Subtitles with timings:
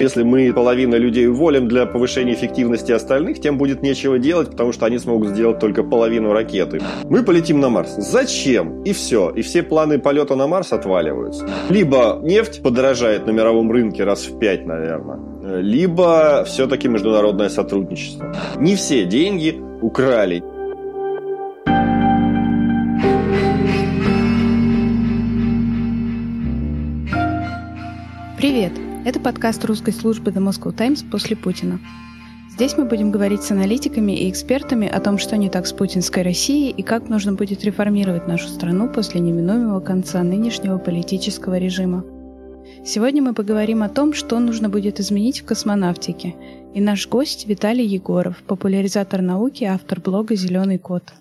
[0.00, 4.86] Если мы половину людей уволим для повышения эффективности остальных, тем будет нечего делать, потому что
[4.86, 6.80] они смогут сделать только половину ракеты.
[7.04, 7.96] Мы полетим на Марс.
[7.98, 8.82] Зачем?
[8.84, 9.28] И все.
[9.28, 11.46] И все планы полета на Марс отваливаются.
[11.68, 15.18] Либо нефть подорожает на мировом рынке раз в пять, наверное.
[15.60, 18.34] Либо все-таки международное сотрудничество.
[18.56, 20.42] Не все деньги украли.
[28.38, 28.89] Привет!
[29.02, 31.80] Это подкаст русской службы The Moscow Times после Путина.
[32.50, 36.22] Здесь мы будем говорить с аналитиками и экспертами о том, что не так с путинской
[36.22, 42.04] Россией и как нужно будет реформировать нашу страну после неминуемого конца нынешнего политического режима.
[42.84, 46.34] Сегодня мы поговорим о том, что нужно будет изменить в космонавтике.
[46.74, 51.14] И наш гость Виталий Егоров, популяризатор науки, автор блога «Зеленый кот».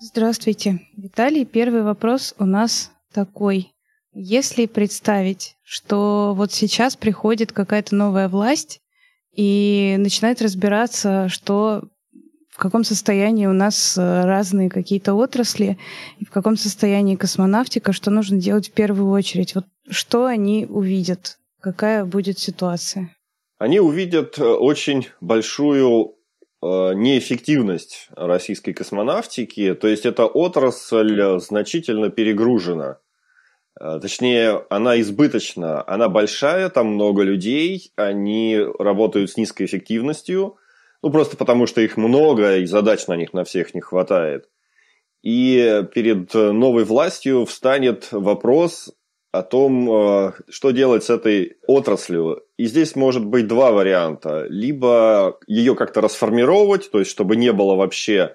[0.00, 1.44] Здравствуйте, Виталий.
[1.44, 3.72] Первый вопрос у нас такой.
[4.12, 8.80] Если представить, что вот сейчас приходит какая-то новая власть
[9.34, 11.84] и начинает разбираться, что
[12.54, 15.76] в каком состоянии у нас э, разные какие-то отрасли,
[16.24, 19.56] в каком состоянии космонавтика, что нужно делать в первую очередь.
[19.56, 21.38] Вот что они увидят?
[21.60, 23.10] Какая будет ситуация?
[23.58, 26.14] Они увидят э, очень большую
[26.62, 29.74] э, неэффективность российской космонавтики.
[29.74, 32.98] То есть эта отрасль значительно перегружена.
[33.84, 40.56] Э, точнее, она избыточна, она большая, там много людей, они работают с низкой эффективностью,
[41.02, 44.48] ну просто потому что их много и задач на них на всех не хватает.
[45.22, 48.94] И перед новой властью встанет вопрос
[49.32, 52.42] о том, э, что делать с этой отраслью.
[52.56, 54.46] И здесь может быть два варианта.
[54.48, 58.34] Либо ее как-то расформировать, то есть чтобы не было вообще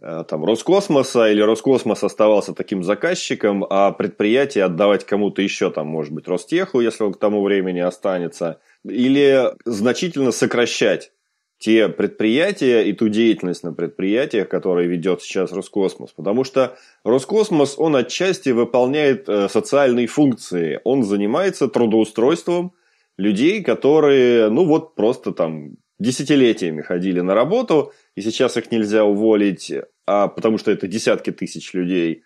[0.00, 6.28] там, Роскосмоса или Роскосмос оставался таким заказчиком, а предприятие отдавать кому-то еще, там, может быть,
[6.28, 11.12] Ростеху, если он к тому времени останется, или значительно сокращать
[11.58, 16.12] те предприятия и ту деятельность на предприятиях, которые ведет сейчас Роскосмос.
[16.12, 20.80] Потому что Роскосмос, он отчасти выполняет э, социальные функции.
[20.84, 22.72] Он занимается трудоустройством
[23.16, 29.72] людей, которые, ну вот, просто там десятилетиями ходили на работу, и сейчас их нельзя уволить,
[30.06, 32.22] а, потому что это десятки тысяч людей,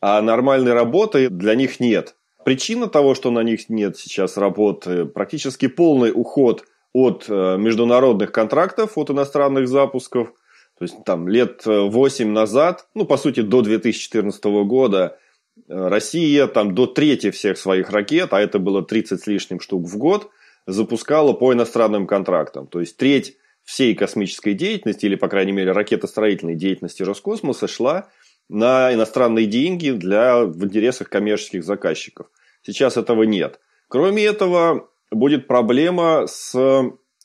[0.00, 2.16] а нормальной работы для них нет.
[2.44, 8.98] Причина того, что на них нет сейчас работы, практически полный уход от э, международных контрактов,
[8.98, 10.32] от иностранных запусков.
[10.78, 15.16] То есть там лет 8 назад, ну по сути до 2014 года,
[15.56, 19.86] э, Россия там до трети всех своих ракет, а это было 30 с лишним штук
[19.86, 20.28] в год–
[20.66, 22.66] запускала по иностранным контрактам.
[22.66, 28.08] То есть треть всей космической деятельности, или, по крайней мере, ракетостроительной деятельности Роскосмоса шла
[28.48, 32.26] на иностранные деньги для, в интересах коммерческих заказчиков.
[32.62, 33.60] Сейчас этого нет.
[33.88, 36.54] Кроме этого, будет проблема с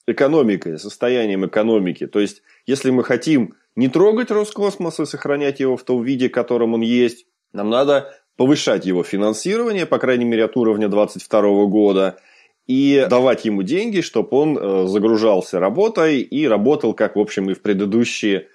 [0.07, 2.07] экономикой, состоянием экономики.
[2.07, 6.31] То есть, если мы хотим не трогать Роскосмос и сохранять его в том виде, в
[6.31, 12.19] котором он есть, нам надо повышать его финансирование, по крайней мере, от уровня 2022 года,
[12.67, 17.53] и давать ему деньги, чтобы он э, загружался работой и работал, как, в общем, и
[17.53, 18.47] в предыдущие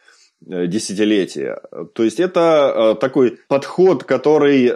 [0.46, 1.60] э, десятилетия.
[1.94, 4.68] То есть это э, такой подход, который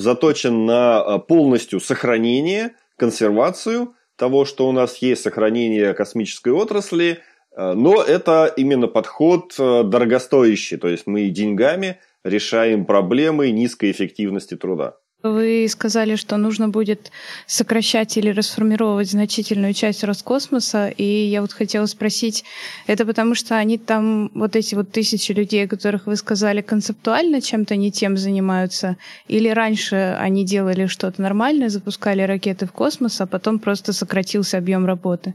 [0.00, 7.18] заточен на полностью сохранение, консервацию того, что у нас есть, сохранение космической отрасли,
[7.56, 14.96] но это именно подход дорогостоящий, то есть мы деньгами решаем проблемы низкой эффективности труда.
[15.22, 17.12] Вы сказали, что нужно будет
[17.46, 22.44] сокращать или расформировать значительную часть Роскосмоса, и я вот хотела спросить,
[22.88, 27.76] это потому что они там, вот эти вот тысячи людей, которых вы сказали, концептуально чем-то
[27.76, 28.96] не тем занимаются,
[29.28, 34.86] или раньше они делали что-то нормальное, запускали ракеты в космос, а потом просто сократился объем
[34.86, 35.34] работы?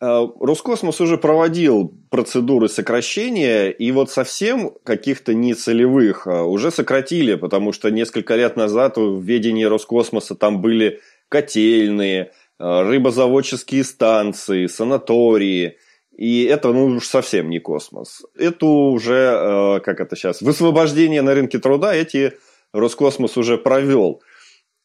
[0.00, 7.72] Э, Роскосмос уже проводил процедуры сокращения, и вот совсем каких-то нецелевых э, уже сократили, потому
[7.72, 12.30] что несколько лет назад в ведении Роскосмоса там были котельные,
[12.60, 15.78] э, рыбозаводческие станции, санатории,
[16.16, 18.22] и это ну уж совсем не космос.
[18.36, 22.34] Это уже, как это сейчас, высвобождение на рынке труда эти
[22.72, 24.20] Роскосмос уже провел.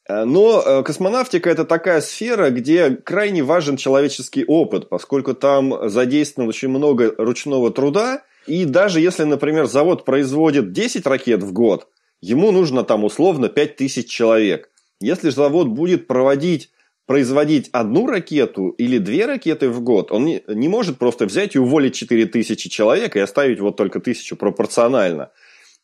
[0.07, 6.49] Э, но э, космонавтика это такая сфера, где крайне важен человеческий опыт, поскольку там задействовано
[6.49, 8.23] очень много ручного труда.
[8.45, 11.87] И даже если, например, завод производит 10 ракет в год,
[12.21, 14.69] ему нужно там условно 5000 человек.
[14.99, 16.69] Если завод будет проводить
[17.05, 21.59] производить одну ракету или две ракеты в год, он не, не может просто взять и
[21.59, 25.31] уволить 4000 человек и оставить вот только тысячу пропорционально.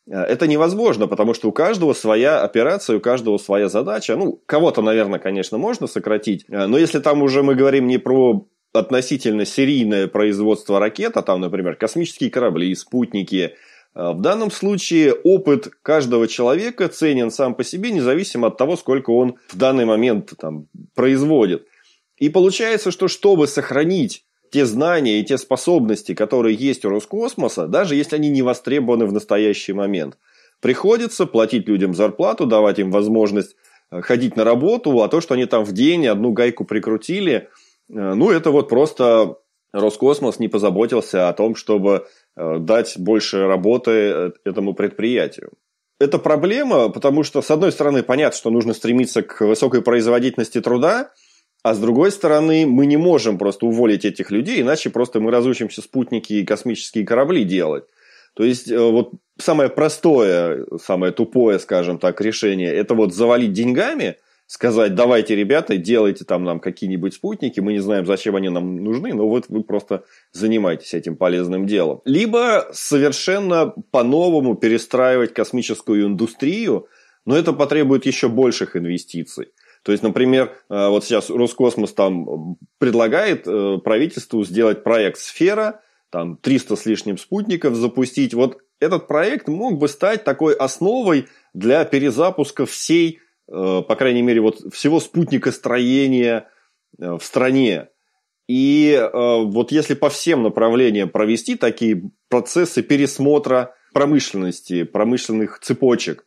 [0.09, 4.15] Это невозможно, потому что у каждого своя операция, у каждого своя задача.
[4.15, 9.45] Ну, кого-то, наверное, конечно, можно сократить, но если там уже мы говорим не про относительно
[9.45, 13.55] серийное производство ракет, а там, например, космические корабли, спутники,
[13.95, 19.37] в данном случае опыт каждого человека ценен сам по себе, независимо от того, сколько он
[19.49, 21.67] в данный момент там, производит.
[22.17, 27.95] И получается, что чтобы сохранить те знания и те способности, которые есть у Роскосмоса, даже
[27.95, 30.17] если они не востребованы в настоящий момент,
[30.61, 33.55] приходится платить людям зарплату, давать им возможность
[33.91, 37.45] э, ходить на работу, а то, что они там в день одну гайку прикрутили, э,
[37.89, 39.37] ну, это вот просто
[39.71, 45.51] Роскосмос не позаботился о том, чтобы э, дать больше работы этому предприятию.
[45.99, 51.11] Это проблема, потому что, с одной стороны, понятно, что нужно стремиться к высокой производительности труда,
[51.63, 55.81] а с другой стороны, мы не можем просто уволить этих людей, иначе просто мы разучимся
[55.81, 57.83] спутники и космические корабли делать.
[58.33, 64.15] То есть, э, вот самое простое, самое тупое, скажем так, решение, это вот завалить деньгами,
[64.47, 69.13] сказать, давайте, ребята, делайте там нам какие-нибудь спутники, мы не знаем, зачем они нам нужны,
[69.13, 72.01] но вот вы просто занимаетесь этим полезным делом.
[72.05, 76.87] Либо совершенно по-новому перестраивать космическую индустрию,
[77.25, 79.49] но это потребует еще больших инвестиций.
[79.89, 85.81] То есть, например, э, вот сейчас Роскосмос там предлагает э, правительству сделать проект «Сфера»,
[86.11, 88.35] там 300 с лишним спутников запустить.
[88.35, 91.25] Вот этот проект мог бы стать такой основой
[91.55, 96.47] для перезапуска всей, э, по крайней мере, вот всего спутникостроения
[96.95, 97.87] в стране.
[98.47, 106.25] И вот если по всем направлениям провести такие процессы пересмотра промышленности, промышленных цепочек,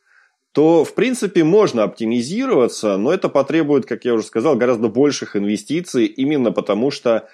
[0.52, 6.04] то, в принципе, можно оптимизироваться, но это потребует, как я уже сказал, гораздо больших инвестиций,
[6.04, 7.26] именно потому что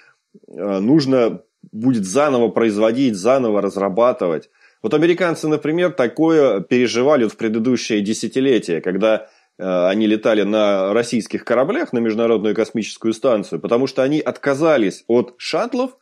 [0.47, 1.43] э, нужно
[1.73, 4.51] будет заново производить, заново разрабатывать.
[4.83, 9.27] Вот американцы, например, такое переживали в предыдущее десятилетие, когда
[9.59, 15.35] э, они летали на российских кораблях на Международную космическую станцию, потому что они отказались от
[15.39, 15.97] шаттлов,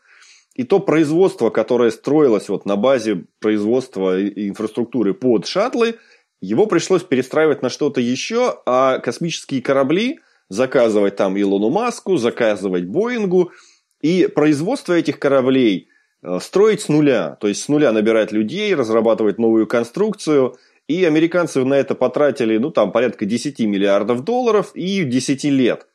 [0.55, 5.95] и то производство, которое строилось вот на базе производства инфраструктуры под шаттлы–
[6.47, 13.53] его пришлось перестраивать на что-то еще, а космические корабли заказывать там Илону Маску, заказывать Боингу,
[14.01, 15.89] и производство этих кораблей
[16.23, 20.57] э, строить с нуля, то есть с нуля набирать людей, разрабатывать новую конструкцию,
[20.87, 25.89] и американцы на это потратили, ну, там, порядка 10 миллиардов долларов и 10 лет.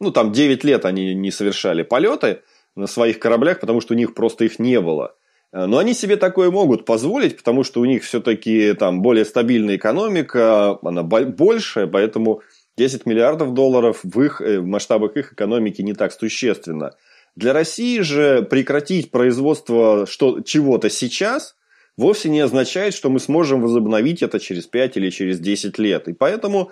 [0.00, 2.40] Ну, там 9 лет они не совершали полеты
[2.74, 5.14] на своих кораблях, потому что у них просто их не было.
[5.52, 9.76] Э, но они себе такое могут позволить, потому что у них все-таки там более стабильная
[9.76, 12.42] экономика, она больше, поэтому
[12.76, 16.92] 10 миллиардов долларов в их э, в масштабах их экономики не так существенно.
[17.36, 21.54] Для России же прекратить производство что, чего-то сейчас
[21.96, 26.08] вовсе не означает, что мы сможем возобновить это через 5 или через 10 лет.
[26.08, 26.70] И поэтому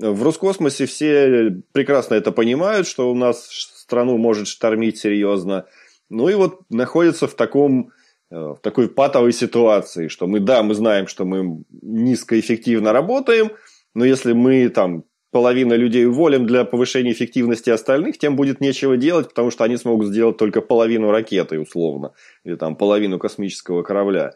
[0.00, 5.66] э, в Роскосмосе все прекрасно это понимают, что у нас страну может штормить серьезно.
[6.10, 7.92] Ну и вот находятся в таком
[8.30, 13.50] в такой патовой ситуации, что мы, да, мы знаем, что мы низкоэффективно работаем,
[13.94, 19.28] но если мы там половина людей уволим для повышения эффективности остальных, тем будет нечего делать,
[19.28, 22.12] потому что они смогут сделать только половину ракеты, условно,
[22.44, 24.32] или там половину космического корабля.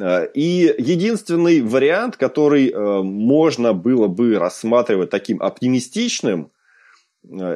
[0.00, 6.50] Э, и единственный вариант, который э, можно было бы рассматривать таким оптимистичным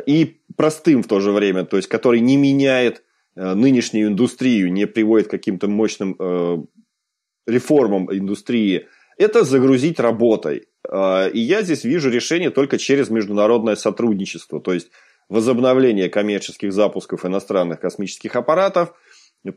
[0.05, 3.10] и простым в то же время, то есть который не меняет Э,
[3.41, 6.59] нынешнюю индустрию, не приводит к каким-то мощным э,
[7.47, 10.69] реформам индустрии, это загрузить работой.
[10.89, 14.91] Э, и я здесь вижу решение только через международное сотрудничество, то есть
[15.29, 18.93] возобновление коммерческих запусков иностранных космических аппаратов,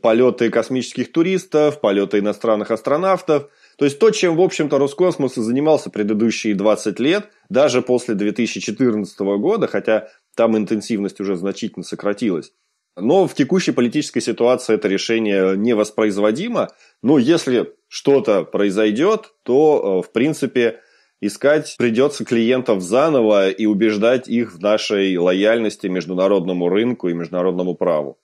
[0.00, 3.50] полеты космических туристов, полеты иностранных астронавтов.
[3.76, 9.20] То есть то, чем, в общем-то, Роскосмос и занимался предыдущие 20 лет, даже после 2014
[9.20, 12.52] года, хотя там интенсивность уже значительно сократилась.
[12.96, 16.70] Но в текущей политической ситуации это решение невоспроизводимо.
[17.02, 20.80] Но если что-то произойдет, то, э, в принципе,
[21.20, 28.18] искать придется клиентов заново и убеждать их в нашей лояльности международному рынку и международному праву.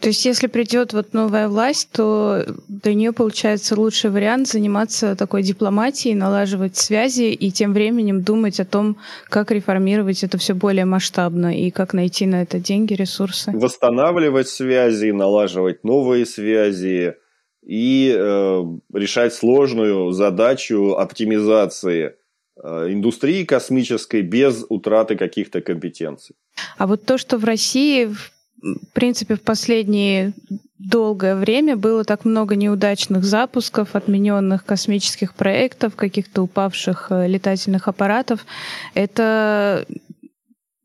[0.00, 5.42] То есть, если придет вот новая власть, то для нее получается лучший вариант заниматься такой
[5.42, 11.58] дипломатией, налаживать связи и тем временем думать о том, как реформировать это все более масштабно
[11.58, 13.50] и как найти на это деньги, ресурсы.
[13.52, 17.14] Восстанавливать связи, налаживать новые связи
[17.64, 22.16] и э, решать сложную задачу оптимизации
[22.62, 26.36] э, индустрии космической без утраты каких-то компетенций.
[26.76, 28.33] А вот то, что в России в
[28.92, 30.32] принципе, в последние
[30.78, 38.44] долгое время было так много неудачных запусков, отмененных космических проектов, каких-то упавших э, летательных аппаратов.
[38.94, 39.86] Это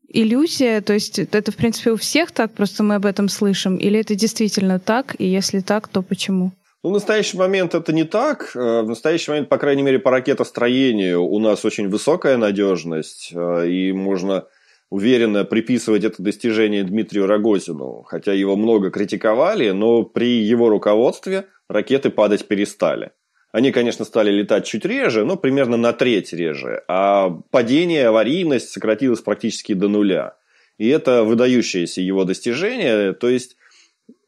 [0.08, 4.00] иллюзия, то есть это, в принципе, у всех так, просто мы об этом слышим, или
[4.00, 6.52] это действительно так, и если так, то почему?
[6.82, 8.52] Ну, в настоящий момент это не так.
[8.54, 13.68] Э, в настоящий момент, по крайней мере, по ракетостроению у нас очень высокая надежность, э,
[13.68, 14.44] и можно
[14.90, 18.02] уверенно приписывать это достижение Дмитрию Рогозину.
[18.06, 23.12] Хотя его много критиковали, но при его руководстве ракеты падать перестали.
[23.52, 26.82] Они, конечно, стали летать чуть реже, но примерно на треть реже.
[26.88, 30.36] А падение, аварийность сократилась практически до нуля.
[30.78, 33.12] И это выдающееся его достижение.
[33.12, 33.56] То есть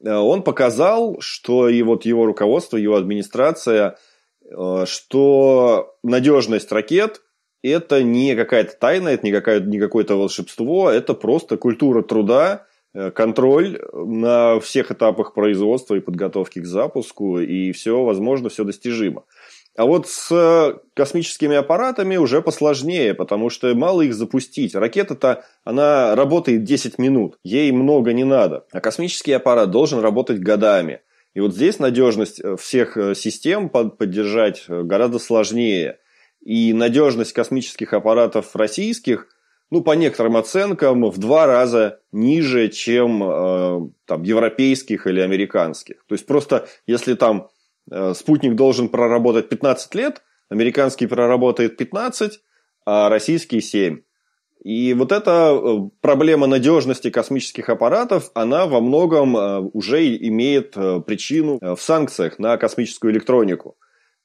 [0.05, 3.97] э, он показал, что и вот его руководство, его администрация,
[4.45, 7.23] э, что надежность ракет
[7.69, 13.11] это не какая-то тайна, это не, какая, не какое-то волшебство, это просто культура труда, э,
[13.11, 19.25] контроль на всех этапах производства и подготовки к запуску, и все возможно, все достижимо.
[19.75, 24.75] А вот с космическими аппаратами уже посложнее, потому что мало их запустить.
[24.75, 28.67] Ракета-то, она работает 10 минут, ей много не надо.
[28.71, 31.01] А космический аппарат должен работать годами.
[31.35, 35.99] И вот здесь надежность э, всех э, систем поддержать гораздо сложнее.
[36.43, 39.29] И надежность космических аппаратов российских,
[39.71, 46.05] ну, по некоторым оценкам, в два раза ниже, чем э, там, европейских или американских.
[46.07, 47.49] То есть просто если там
[47.91, 52.41] э, спутник должен проработать 15 лет, американский проработает 15,
[52.85, 54.01] а российский 7.
[54.65, 61.01] И вот эта э, проблема надежности космических аппаратов, она во многом э, уже имеет э,
[61.01, 63.77] причину в санкциях на космическую электронику.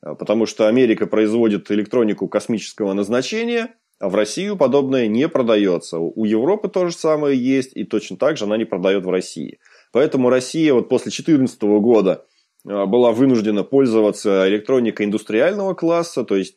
[0.07, 5.97] А, потому что Америка производит электронику космического назначения, а в Россию подобное не продается.
[5.97, 9.59] У Европы то же самое есть, и точно так же она не продает в России.
[9.91, 12.25] Поэтому Россия вот после 2014 года
[12.65, 16.55] а, была вынуждена пользоваться электроникой индустриального класса, то есть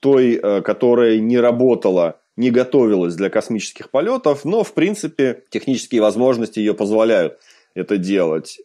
[0.00, 6.60] той, а, которая не работала, не готовилась для космических полетов, но, в принципе, технические возможности
[6.60, 7.38] ее позволяют
[7.74, 8.60] это делать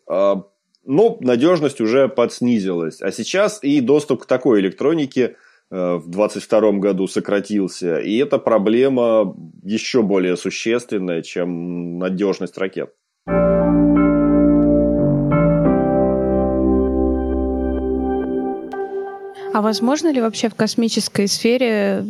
[0.85, 3.01] но надежность уже подснизилась.
[3.01, 5.35] А сейчас и доступ к такой электронике
[5.71, 7.99] э, в 2022 году сократился.
[7.99, 12.91] И эта проблема еще более существенная, чем надежность ракет.
[19.55, 22.05] А возможно ли вообще в космической сфере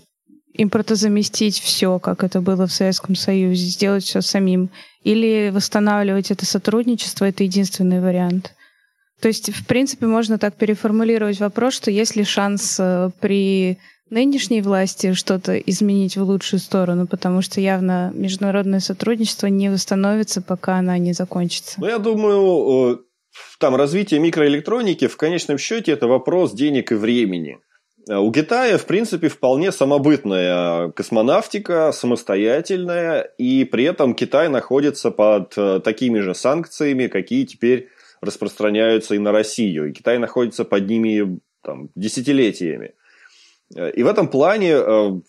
[0.53, 4.69] импортозаместить все, как это было в Советском Союзе, сделать все самим?
[5.03, 8.53] Или восстанавливать это сотрудничество– это единственный вариант?
[9.23, 13.77] То есть, в принципе, можно так переформулировать вопрос, что есть ли шанс э, при
[14.09, 20.75] нынешней власти что-то изменить в лучшую сторону, потому что явно международное сотрудничество не восстановится, пока
[20.75, 21.79] она не закончится.
[21.79, 23.05] Ну, я думаю,
[23.61, 27.59] там развитие микроэлектроники в конечном счете это вопрос денег и времени.
[28.09, 35.53] Э, у Китая, в принципе, вполне самобытная космонавтика, самостоятельная, и при этом Китай находится под
[35.55, 37.87] э, такими же санкциями, какие теперь
[38.23, 42.93] распространяются и на Россию, и Китай находится под ними там, десятилетиями.
[43.75, 44.83] И в этом плане, э,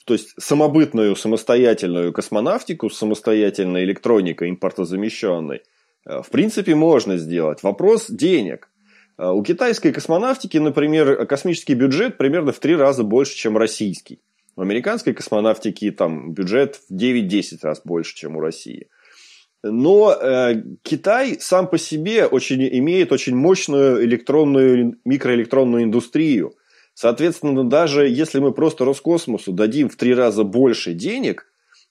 [0.04, 5.62] то есть самобытную, самостоятельную космонавтику, самостоятельной электроникой импортозамещенной,
[6.06, 7.62] э, в принципе, можно сделать.
[7.62, 8.68] Вопрос денег.
[9.16, 14.20] Э, у китайской космонавтики, например, космический бюджет примерно в три раза больше, чем российский.
[14.56, 18.88] У американской космонавтики там бюджет в 9-10 раз больше, чем у России.
[19.66, 26.52] Но э, Китай сам по себе очень, имеет очень мощную электронную, микроэлектронную индустрию.
[26.92, 31.46] Соответственно, даже если мы просто Роскосмосу дадим в три раза больше денег,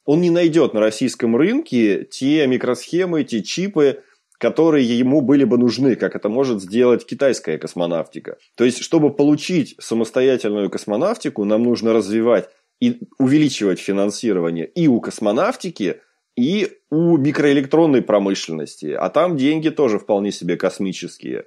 [0.05, 4.03] он не найдет на российском рынке те микросхемы, те чипы,
[4.37, 8.37] которые ему были бы нужны, как это может сделать китайская космонавтика.
[8.53, 12.49] То есть, чтобы получить самостоятельную космонавтику, нам нужно развивать
[12.79, 16.01] и увеличивать финансирование и у космонавтики–
[16.35, 18.87] и у микроэлектронной промышленности.
[18.87, 21.45] А там деньги тоже вполне себе космические.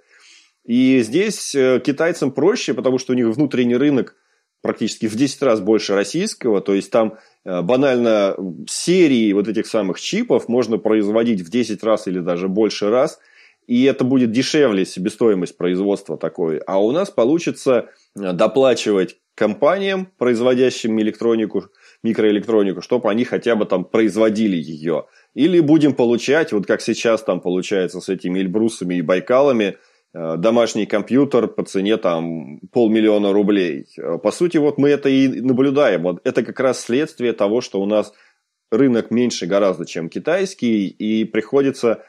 [0.64, 4.16] И здесь э, китайцам проще, потому что у них внутренний рынок
[4.62, 6.60] практически в 10 раз больше российского.
[6.60, 8.36] То есть там э, банально
[8.68, 13.20] серии вот этих самых чипов можно производить в 10 раз или даже больше раз.
[13.66, 16.58] И это будет дешевле себестоимость производства такой.
[16.58, 21.66] А у нас получится э, доплачивать компаниям, производящим электронику,
[22.06, 25.06] микроэлектронику, чтобы они хотя бы там производили ее.
[25.34, 29.76] Или будем получать, вот как сейчас там получается с этими Эльбрусами и Байкалами,
[30.14, 33.86] э, домашний компьютер по цене там полмиллиона рублей.
[33.98, 36.02] Э, по сути, вот мы это и наблюдаем.
[36.02, 38.12] Вот это как раз следствие того, что у нас
[38.70, 42.02] рынок меньше гораздо, чем китайский, и приходится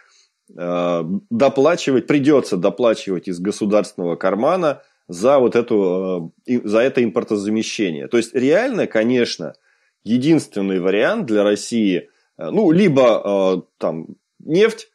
[0.50, 8.08] доплачивать, придется доплачивать из государственного кармана за вот эту, за это импортозамещение.
[8.08, 9.54] То есть реально, конечно,
[10.08, 14.08] единственный вариант для России, ну, либо там
[14.40, 14.90] нефть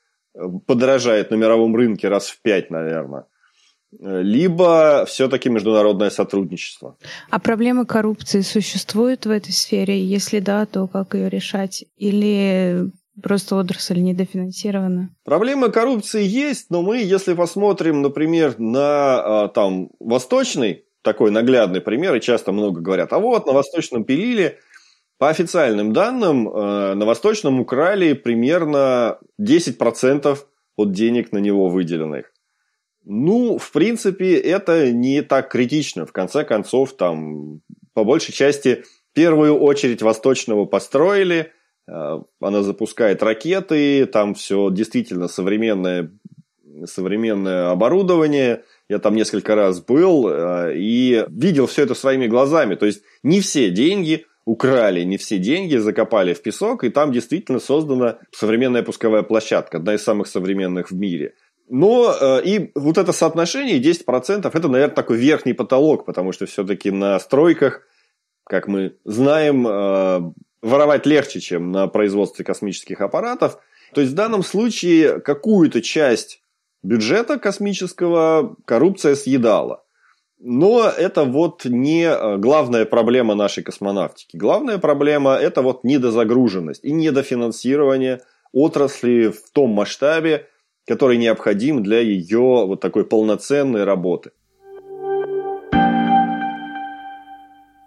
[0.67, 3.27] подорожает на мировом рынке раз в пять, наверное,
[4.01, 6.97] либо все-таки международное сотрудничество.
[7.31, 10.03] А проблемы коррупции существуют в этой сфере?
[10.03, 11.85] Если да, то как ее решать?
[11.99, 12.91] Или
[13.23, 15.11] просто отрасль недофинансирована?
[15.25, 22.21] Проблемы коррупции есть, но мы, если посмотрим, например, на там восточный такой наглядный пример, и
[22.21, 24.57] часто много говорят, а вот на восточном пилили,
[25.23, 32.33] по официальным данным, э, на восточном украли примерно 10% от денег на него выделенных.
[33.05, 36.07] Ну, в принципе, это не так критично.
[36.07, 37.61] В конце концов, там,
[37.95, 38.83] по большей части,
[39.15, 41.53] первую очередь Восточного построили,
[41.87, 46.11] э, она запускает ракеты, там все действительно современное,
[46.87, 48.65] современное оборудование.
[48.89, 52.75] Я там несколько раз был э, и видел все это своими глазами.
[52.75, 57.61] То есть не все деньги украли, не все деньги закопали в песок, и там действительно
[57.61, 61.35] создана современная пусковая площадка, одна из самых современных в мире.
[61.69, 66.91] Но э, и вот это соотношение 10% это, наверное, такой верхний потолок, потому что все-таки
[66.91, 67.87] на стройках,
[68.45, 70.21] как мы знаем, э,
[70.61, 73.59] воровать легче, чем на производстве космических аппаратов.
[73.95, 76.43] То есть в данном случае какую-то часть
[76.83, 79.82] бюджета космического коррупция съедала.
[80.45, 84.37] Но это вот не э, главная проблема нашей космонавтики.
[84.37, 88.23] Главная проблема– это вот недозагруженность и недофинансирование
[88.53, 90.49] отрасли в том масштабе,
[90.85, 94.33] который необходим для ее вот такой полноценной работы.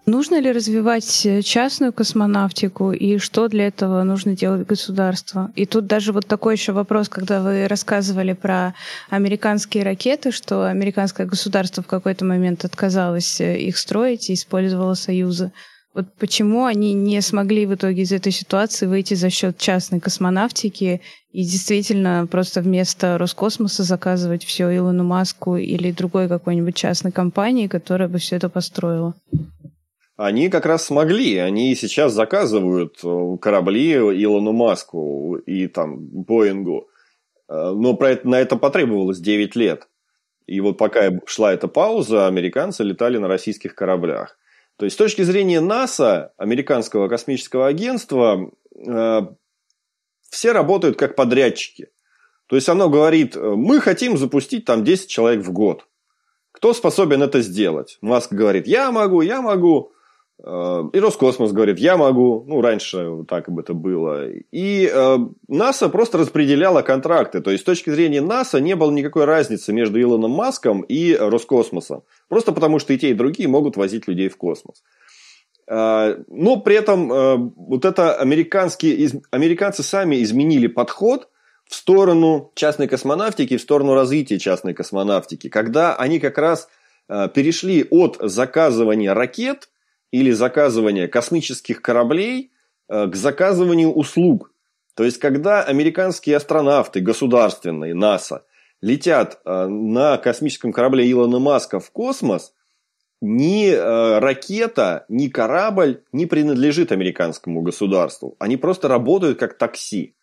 [0.08, 5.52] Нужно ли развивать частную космонавтику и что для этого нужно делать государство?
[5.56, 8.76] И тут даже вот такой еще вопрос, когда вы рассказывали про
[9.10, 15.52] американские ракеты, что американское государство в какой-то момент отказалось их строить и использовало союзы.
[15.96, 21.02] Вот почему они не смогли в итоге из этой ситуации выйти за счет частной космонавтики
[21.32, 28.10] и действительно просто вместо Роскосмоса заказывать все Илону Маску или другой какой-нибудь частной компании, которая
[28.10, 29.16] бы все это построила?
[30.18, 31.38] Они как раз смогли.
[31.38, 36.88] Они сейчас заказывают э, корабли Илону Маску и там Боингу.
[37.50, 39.90] Э, но про это, на это потребовалось 9 лет.
[40.48, 44.38] И вот пока шла эта пауза, американцы летали на российских кораблях.
[44.78, 49.22] То есть с точки зрения НАСА, американского космического агентства, э,
[50.30, 51.90] все работают как подрядчики.
[52.48, 55.88] То есть оно говорит, мы хотим запустить там 10 человек в год.
[56.52, 57.98] Кто способен это сделать?
[58.02, 59.92] Маск говорит, я могу, я могу.
[60.44, 62.44] Э, и Роскосмос говорит, я могу.
[62.48, 64.28] Ну, раньше так бы это было.
[64.30, 65.18] И э,
[65.48, 67.42] НАСА просто распределяла контракты.
[67.42, 72.04] То есть, с точки зрения НАСА не было никакой разницы между Илоном Маском и Роскосмосом.
[72.28, 74.84] Просто потому, что и те, и другие могут возить людей в космос.
[75.70, 81.30] Э, но при этом вот это американские, американцы сами изменили подход
[81.68, 85.50] в сторону частной космонавтики, в сторону развития частной космонавтики.
[85.50, 86.68] Когда они как раз
[87.08, 89.70] перешли от заказывания ракет–
[90.12, 92.52] или заказывания космических кораблей
[92.88, 94.52] э, к заказыванию услуг.
[94.96, 98.46] То есть, когда американские астронавты, государственные, НАСА,
[98.82, 102.54] летят э, на космическом корабле Илона Маска в космос,
[103.22, 108.36] ни э, ракета, ни корабль не принадлежит американскому государству.
[108.40, 110.16] Они просто работают как такси.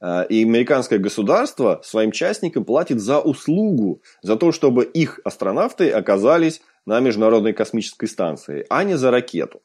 [0.00, 7.00] И американское государство своим частникам платит за услугу, за то, чтобы их астронавты оказались на
[7.00, 9.60] Международной космической станции, а не за ракету.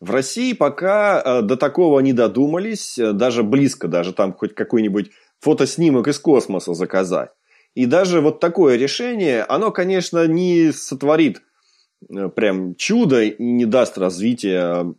[0.00, 5.12] В России пока э, до такого не додумались, э, даже близко, даже там хоть какой-нибудь
[5.40, 7.30] фотоснимок из космоса заказать.
[7.74, 11.40] И даже вот такое решение, оно, конечно, не сотворит
[12.10, 14.92] э, прям чудо и не даст развития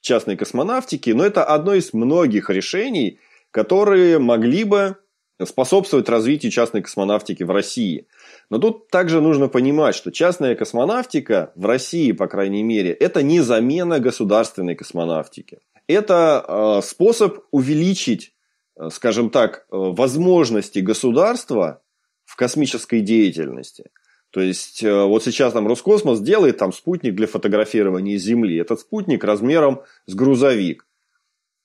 [0.00, 3.20] частной космонавтики, но это одно из многих решений,
[3.52, 4.96] которые могли бы
[5.46, 8.06] способствовать развитию частной космонавтики в России–
[8.50, 13.40] но тут также нужно понимать, что частная космонавтика в России, по крайней мере, это не
[13.40, 15.60] замена государственной космонавтики.
[15.86, 18.32] Это э, способ увеличить,
[18.76, 21.80] э, скажем так, э, возможности государства
[22.24, 23.84] в космической деятельности.
[24.32, 28.58] То есть вот сейчас там Роскосмос делает там спутник для фотографирования Земли.
[28.58, 30.86] Этот спутник размером с грузовик.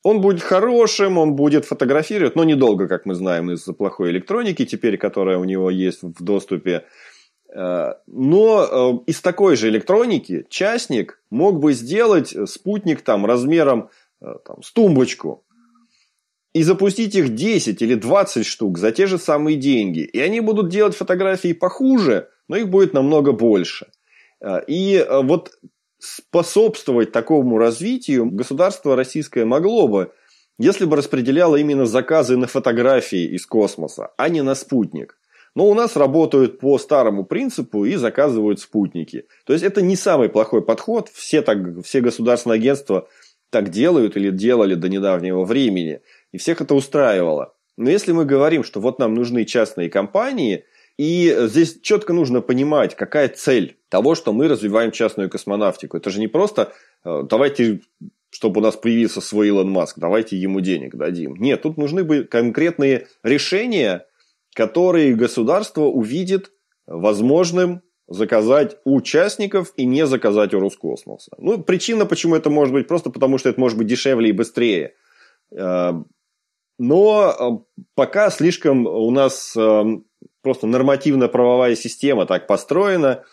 [0.05, 4.97] Он будет хорошим, он будет фотографировать, но недолго, как мы знаем, из-за плохой электроники теперь,
[4.97, 6.85] которая у него есть в доступе.
[7.51, 13.89] Э, но э, из такой же электроники частник мог бы сделать спутник там размером
[14.21, 15.43] э, там, с тумбочку.
[16.53, 20.01] и запустить их 10 или 20 штук за те же самые деньги.
[20.01, 23.87] И они будут делать фотографии похуже, но их будет намного больше.
[24.67, 25.51] И вот
[26.05, 30.11] способствовать такому развитию государство российское могло бы,
[30.57, 35.17] если бы распределяло именно заказы на фотографии из космоса, а не на спутник.
[35.55, 39.25] Но у нас работают по старому принципу и заказывают спутники.
[39.45, 41.09] То есть это не самый плохой подход.
[41.13, 43.07] Все, так, все государственные агентства
[43.49, 46.01] так делают или делали до недавнего времени.
[46.33, 47.53] И всех это устраивало.
[47.77, 50.65] Но если мы говорим, что вот нам нужны частные компании,
[50.97, 55.97] и здесь четко нужно понимать, какая цель того, что мы развиваем частную космонавтику.
[55.97, 57.81] Это же не просто э, давайте,
[58.29, 61.35] чтобы у нас появился свой Илон Маск, давайте ему денег дадим.
[61.35, 64.05] Нет, тут нужны бы конкретные решения,
[64.53, 66.51] которые государство увидит
[66.87, 71.31] возможным заказать у участников и не заказать у Роскосмоса.
[71.37, 74.93] Ну, причина, почему это может быть, просто потому что это может быть дешевле и быстрее.
[75.51, 75.91] Э,
[76.77, 79.83] но э, пока слишком у нас э,
[80.41, 83.23] просто нормативно-правовая система так построена,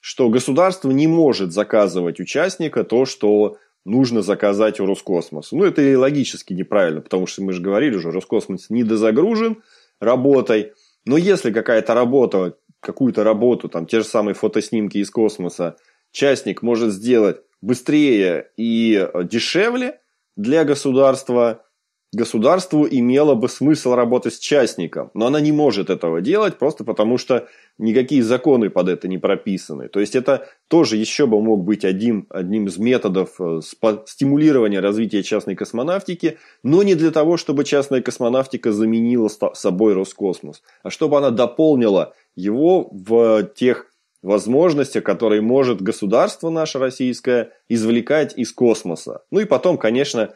[0.00, 5.56] что государство не может заказывать участника то, что нужно заказать у Роскосмоса.
[5.56, 9.62] Ну, это и логически неправильно, потому что мы же говорили уже, Роскосмос недозагружен,
[10.00, 10.72] работой.
[11.04, 15.76] Но если какая-то работа, какую-то работу, там те же самые фотоснимки из космоса,
[16.12, 20.00] частник может сделать быстрее и дешевле
[20.36, 21.64] для государства,
[22.12, 25.10] государству имело бы смысл работать с частником.
[25.14, 29.88] Но она не может этого делать просто потому, что никакие законы под это не прописаны.
[29.88, 33.60] То есть это тоже еще бы мог быть один, одним из методов э,
[34.06, 40.90] стимулирования развития частной космонавтики, но не для того, чтобы частная космонавтика заменила собой Роскосмос, а
[40.90, 43.86] чтобы она дополнила его в тех
[44.22, 49.22] возможностях, которые может государство наше российское извлекать из космоса.
[49.30, 50.34] Ну и потом, конечно,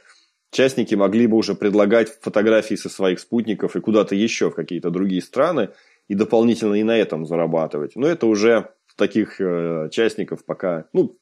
[0.53, 5.23] частники могли бы уже предлагать фотографии со своих спутников и куда-то еще в какие-то другие
[5.23, 5.71] страны
[6.09, 7.97] и дополнительно и на этом зарабатывать.
[7.97, 11.19] Но это уже таких э, частников пока, ну,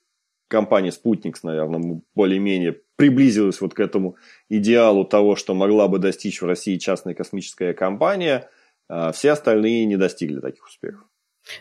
[0.49, 4.17] компания Спутникс, наверное, более-менее приблизилась вот к этому
[4.49, 8.51] идеалу того, что могла бы достичь в России частная космическая компания.
[8.89, 11.07] А все остальные не достигли таких успехов.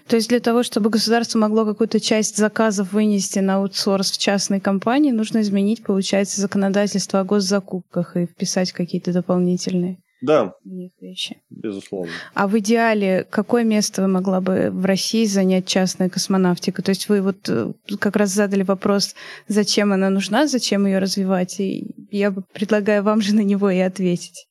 [0.08, 4.60] То есть для того, чтобы государство могло какую-то часть заказов вынести на аутсорс в частной
[4.60, 10.54] компании, нужно изменить, получается, законодательство о госзакупках и вписать какие-то дополнительные да,
[11.00, 11.42] вещи.
[11.50, 12.12] Безусловно.
[12.34, 16.82] А в идеале какое место могла бы в России занять частная космонавтика?
[16.82, 19.16] То есть вы вот э, как раз задали вопрос,
[19.48, 24.48] зачем она нужна, зачем ее развивать, и я предлагаю вам же на него и ответить.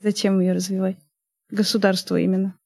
[0.00, 0.96] Зачем ее развивать?
[1.50, 2.58] Государство именно.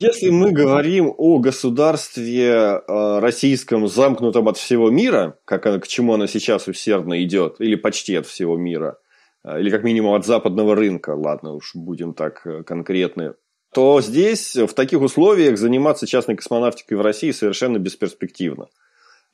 [0.00, 6.28] Если мы говорим о государстве э, российском, замкнутом от всего мира, как, к чему оно
[6.28, 9.00] сейчас усердно идет, или почти от всего мира,
[9.42, 13.34] э, или как минимум от западного рынка, ладно уж будем так э, конкретны,
[13.74, 18.68] то здесь в таких условиях заниматься частной космонавтикой в России совершенно бесперспективно.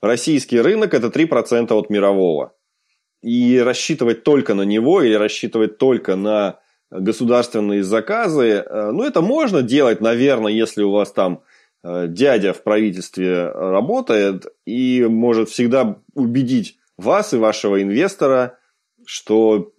[0.00, 2.55] Российский рынок– это 3% от мирового.
[3.20, 6.59] И рассчитывать только на него или рассчитывать только на
[7.00, 8.64] государственные заказы.
[8.66, 11.42] Э, ну, это можно делать, наверное, если у вас там
[11.83, 18.59] э, дядя в правительстве работает и может всегда убедить вас и вашего инвестора,
[19.04, 19.72] что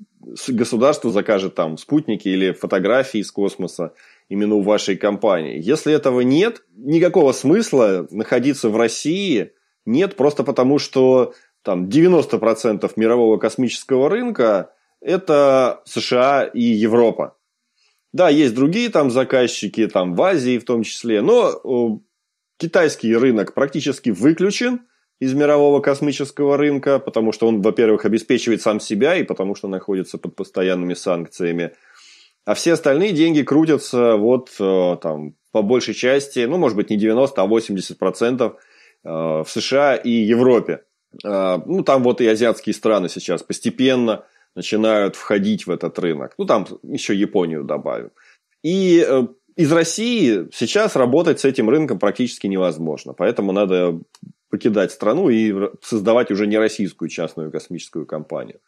[0.48, 3.94] государство закажет там спутники или фотографии из космоса
[4.30, 5.62] именно у вашей компании.
[5.62, 9.52] Если этого нет, никакого смысла находиться в России
[9.86, 14.72] нет, просто потому что там 90% мирового космического рынка
[15.06, 17.38] это США и Европа.
[18.12, 22.00] Да, есть другие там заказчики, там в Азии в том числе, но э,
[22.58, 24.82] китайский рынок практически выключен
[25.20, 30.18] из мирового космического рынка, потому что он, во-первых, обеспечивает сам себя и потому что находится
[30.18, 31.72] под постоянными санкциями.
[32.46, 36.98] А все остальные деньги крутятся вот э, там по большей части, ну, может быть, не
[36.98, 38.56] 90, а 80 процентов
[39.04, 40.84] э, в США и Европе.
[41.24, 46.34] Ну, там вот и азиатские страны сейчас постепенно начинают входить в этот рынок.
[46.38, 48.12] Ну, там еще Японию добавим.
[48.64, 53.14] И э, из России сейчас работать с этим рынком практически невозможно.
[53.14, 54.00] Поэтому надо
[54.50, 58.60] покидать страну и создавать уже не российскую частную космическую компанию.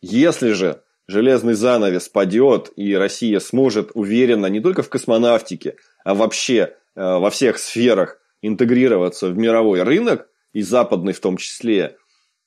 [0.00, 6.74] Если же железный занавес падет, и Россия сможет уверенно не только в космонавтике, а вообще
[6.94, 11.96] э, во всех сферах интегрироваться в мировой рынок, и западный в том числе,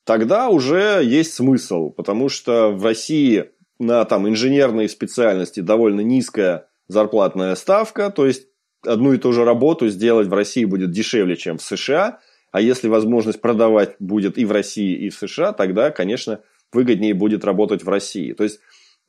[0.05, 7.55] тогда уже есть смысл, потому что в России на там, инженерные специальности довольно низкая зарплатная
[7.55, 8.47] ставка, то есть
[8.85, 12.19] одну и ту же работу сделать в России будет дешевле, чем в США,
[12.51, 16.41] а если возможность продавать будет и в России, и в США, тогда, конечно,
[16.73, 18.33] выгоднее будет работать в России.
[18.33, 18.59] То есть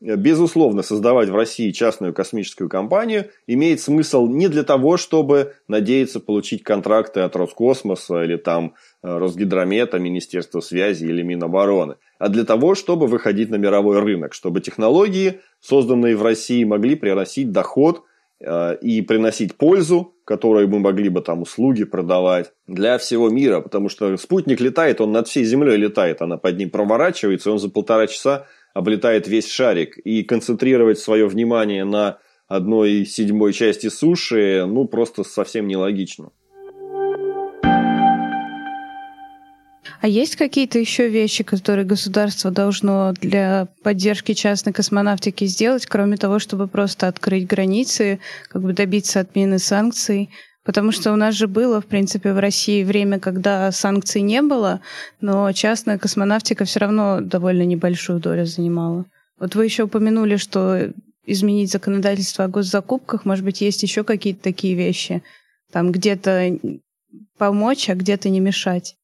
[0.03, 6.65] безусловно, создавать в России частную космическую компанию имеет смысл не для того, чтобы надеяться получить
[6.65, 13.07] контракты от Роскосмоса или там э, Росгидромета, Министерства связи или Минобороны, а для того, чтобы
[13.07, 18.03] выходить на мировой рынок, чтобы технологии, созданные в России, могли приносить доход
[18.41, 23.89] э, и приносить пользу, которую мы могли бы там услуги продавать для всего мира, потому
[23.89, 27.69] что спутник летает, он над всей Землей летает, она под ним проворачивается, и он за
[27.69, 34.87] полтора часа облетает весь шарик, и концентрировать свое внимание на одной седьмой части суши, ну,
[34.87, 36.31] просто совсем нелогично.
[40.01, 46.41] А есть какие-то еще вещи, которые государство должно для поддержки частной космонавтики сделать, кроме того,
[46.41, 50.31] чтобы просто открыть границы, как бы добиться отмены санкций?
[50.65, 54.81] Потому что у нас же было, в принципе, в России время, когда санкций не было,
[55.21, 59.05] но частная космонавтика все равно довольно небольшую долю занимала.
[59.41, 60.93] Вот вы еще упомянули, что
[61.25, 65.23] изменить законодательство о госзакупках, может быть, есть еще какие-то такие вещи.
[65.73, 66.59] Там где-то
[67.39, 68.97] помочь, а где-то не мешать.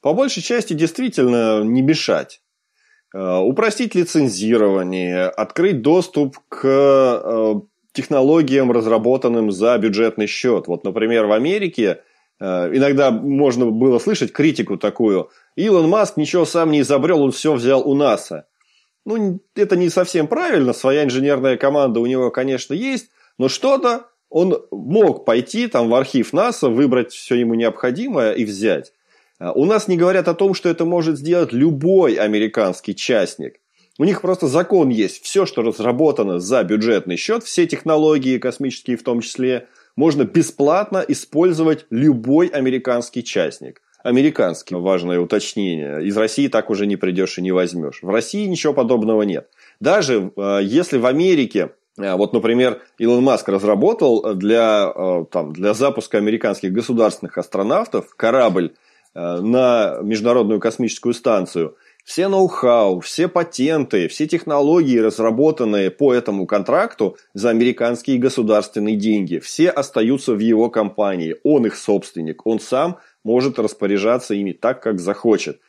[0.00, 2.40] По большей части действительно не мешать.
[3.14, 7.54] Э, упростить лицензирование, открыть доступ к э,
[7.94, 10.66] технологиям, разработанным за бюджетный счет.
[10.66, 12.00] Вот, например, в Америке
[12.40, 15.30] э, иногда можно было слышать критику такую.
[15.56, 18.46] Илон Маск ничего сам не изобрел, он все взял у НАСА.
[19.06, 20.72] Ну, это не совсем правильно.
[20.72, 23.10] Своя инженерная команда у него, конечно, есть.
[23.38, 28.92] Но что-то он мог пойти там в архив НАСА, выбрать все ему необходимое и взять.
[29.38, 33.60] Э, у нас не говорят о том, что это может сделать любой американский частник.
[33.96, 35.22] У них просто закон есть.
[35.22, 41.86] Все, что разработано за бюджетный счет, все технологии космические в том числе, можно бесплатно использовать
[41.90, 43.80] любой американский частник.
[44.02, 46.04] Американский, важное уточнение.
[46.04, 48.00] Из России так уже не придешь и не возьмешь.
[48.02, 49.48] В России ничего подобного нет.
[49.78, 55.72] Даже э, если в Америке э, вот, например, Илон Маск разработал для, э, там, для
[55.72, 58.74] запуска американских государственных астронавтов корабль
[59.14, 67.48] на Международную космическую станцию– все ноу-хау, все патенты, все технологии, разработанные по этому контракту за
[67.48, 71.36] американские государственные деньги, все остаются в его компании.
[71.44, 72.46] Он их собственник.
[72.46, 75.60] Он сам может распоряжаться ими так, как захочет.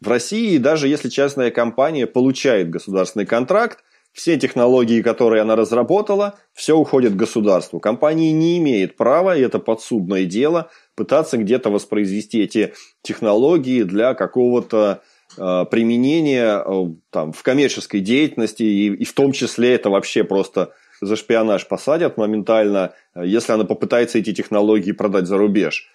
[0.00, 6.76] В России, даже если частная компания получает государственный контракт, все технологии, которые она разработала, все
[6.76, 7.80] уходит государству.
[7.80, 15.02] Компания не имеет права, и это подсудное дело, пытаться где-то воспроизвести эти технологии для какого-то
[15.36, 21.16] применение э, там, в коммерческой деятельности, и, и в том числе это вообще просто за
[21.16, 25.88] шпионаж посадят моментально, э, если она попытается эти технологии продать за рубеж.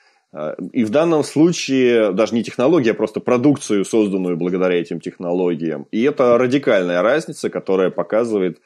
[0.74, 5.88] И в данном случае даже не технология, а просто продукцию, созданную благодаря этим технологиям.
[5.90, 8.60] И это радикальная разница, которая показывает,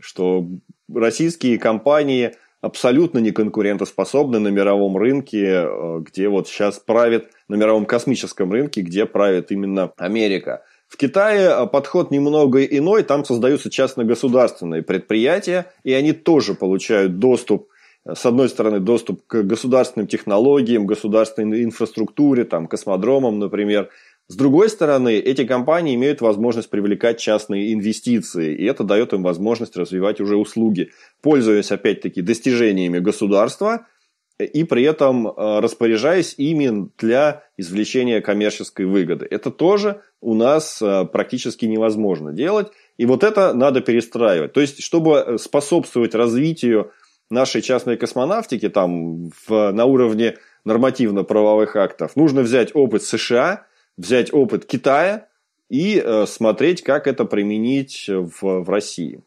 [0.00, 0.44] что
[0.92, 2.34] российские компании
[2.64, 5.66] абсолютно не конкурентоспособны на мировом рынке,
[6.00, 10.62] где вот сейчас правит на мировом космическом рынке, где правит именно Америка.
[10.88, 17.68] В Китае а, подход немного иной, там создаются частно-государственные предприятия, и они тоже получают доступ,
[18.06, 23.90] с одной стороны, доступ к государственным технологиям, государственной инфраструктуре, там, космодромам, например.
[24.28, 29.76] С другой стороны, эти компании имеют возможность привлекать частные инвестиции, и это дает им возможность
[29.76, 33.86] развивать уже услуги, пользуясь, опять-таки, достижениями государства–
[34.38, 39.26] и при этом э, распоряжаясь ими для извлечения коммерческой выгоды.
[39.30, 42.68] Это тоже у нас э, практически невозможно делать.
[42.96, 44.52] И вот это надо перестраивать.
[44.52, 46.90] То есть, чтобы способствовать развитию
[47.30, 54.64] нашей частной космонавтики там, в, на уровне нормативно-правовых актов, нужно взять опыт США, взять опыт
[54.66, 55.28] Китая
[55.68, 59.22] и э, смотреть, как это применить в, в России.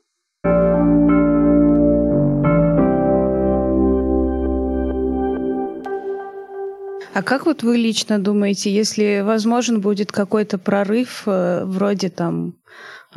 [7.17, 12.53] А как вот вы лично думаете, если возможен будет какой-то прорыв э, вроде там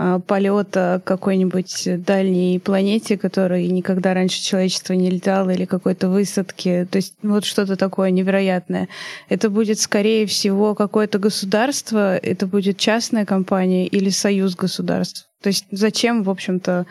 [0.03, 6.97] а, полета какой-нибудь дальней планете, которой никогда раньше человечество не летало, или какой-то высадки, то
[6.97, 8.89] есть вот что-то такое невероятное.
[9.29, 15.29] Это будет, скорее всего, какое-то государство, это будет частная компания или союз государств.
[15.43, 16.87] То есть зачем, в общем-то,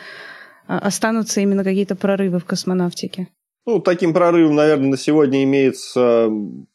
[0.67, 3.27] а, останутся именно какие-то прорывы в космонавтике?
[3.65, 6.29] Ну, таким прорывом, наверное, на сегодня имеется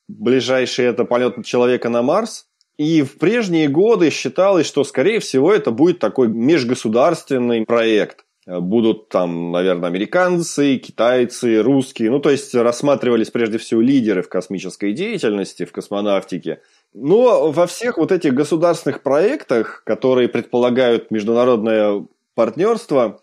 [0.08, 2.46] ближайший это полет человека на Марс.
[2.76, 8.24] И в прежние годы считалось, что, скорее всего, это будет такой межгосударственный проект.
[8.46, 12.10] Будут там, наверное, американцы, китайцы, русские.
[12.10, 16.60] Ну, то есть рассматривались прежде всего лидеры в космической деятельности, в космонавтике.
[16.92, 23.20] Но во всех вот этих государственных проектах, которые предполагают международное партнерства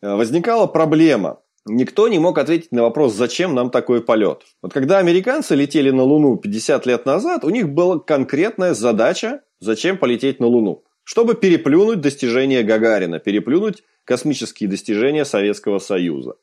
[0.00, 1.40] э, возникала проблема.
[1.64, 4.42] Никто не мог ответить на вопрос, зачем нам такой полет.
[4.62, 9.96] Вот когда американцы летели на Луну 50 лет назад, у них была конкретная задача, зачем
[9.96, 10.82] полететь на Луну.
[11.04, 16.34] Чтобы переплюнуть достижения Гагарина, переплюнуть космические достижения Советского Союза.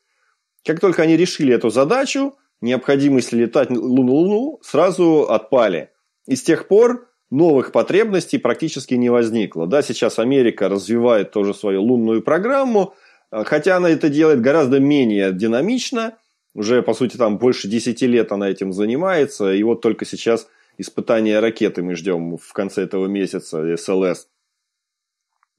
[0.65, 5.89] Как только они решили эту задачу, необходимость летать на Луну сразу отпали.
[6.27, 9.67] И с тех пор новых потребностей практически не возникло.
[9.67, 12.93] Да, сейчас Америка развивает тоже свою лунную программу,
[13.31, 16.17] хотя она это делает гораздо менее динамично.
[16.55, 19.53] Уже, по сути, там больше 10 лет она этим занимается.
[19.53, 24.27] И вот только сейчас испытания ракеты мы ждем в конце этого месяца, СЛС.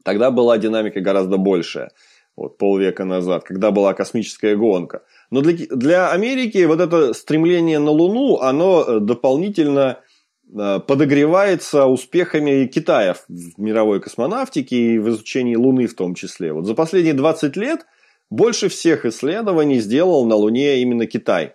[0.02, 1.90] Тогда была динамика гораздо большая
[2.36, 5.02] вот полвека назад, когда была космическая гонка.
[5.30, 10.09] Но для, для Америки вот это стремление на Луну, оно э, дополнительно э,
[10.52, 16.52] подогревается успехами Китая в мировой космонавтике и в изучении Луны в том числе.
[16.52, 17.86] Вот за последние 20 лет
[18.30, 21.54] больше всех исследований сделал на Луне именно Китай.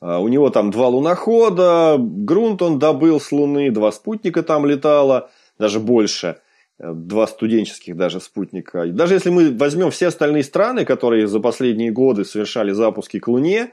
[0.00, 5.30] А, у него там два лунохода, грунт он добыл с Луны, два спутника там летало,
[5.58, 6.38] даже больше–
[6.78, 8.86] Э, два студенческих даже спутника.
[8.86, 13.72] Даже если мы возьмем все остальные страны, которые за последние годы совершали запуски к Луне,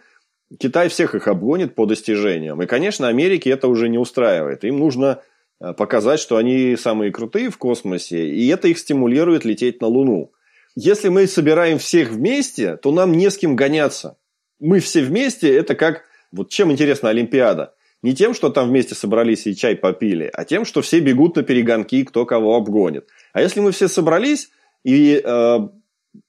[0.60, 2.62] Китай всех их обгонит по достижениям.
[2.62, 4.64] И, конечно, Америке это уже не устраивает.
[4.64, 5.22] Им нужно
[5.60, 10.32] э, показать, что они самые крутые в космосе, и это их стимулирует лететь на Луну.
[10.76, 14.18] Если мы собираем всех вместе, то нам не с кем гоняться.
[14.60, 16.04] Мы все вместе, это как...
[16.32, 17.76] Вот чем интересна Олимпиада?
[18.02, 21.44] Не тем, что там вместе собрались и чай попили, а тем, что все бегут на
[21.44, 23.08] перегонки, кто кого обгонит.
[23.34, 24.50] А если мы все собрались,
[24.84, 25.60] и э,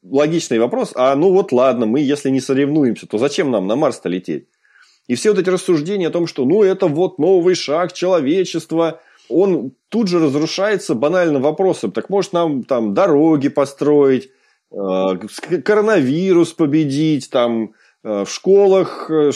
[0.02, 4.08] логичный вопрос, а ну вот ладно, мы если не соревнуемся, то зачем нам на Марс-то
[4.08, 4.48] лететь?
[5.06, 9.72] И все вот эти рассуждения о том, что ну это вот новый шаг человечества, он
[9.88, 11.92] тут же разрушается банальным вопросом.
[11.92, 14.30] Так может нам там дороги построить,
[14.70, 19.30] э, коронавирус победить, там э, в школах э,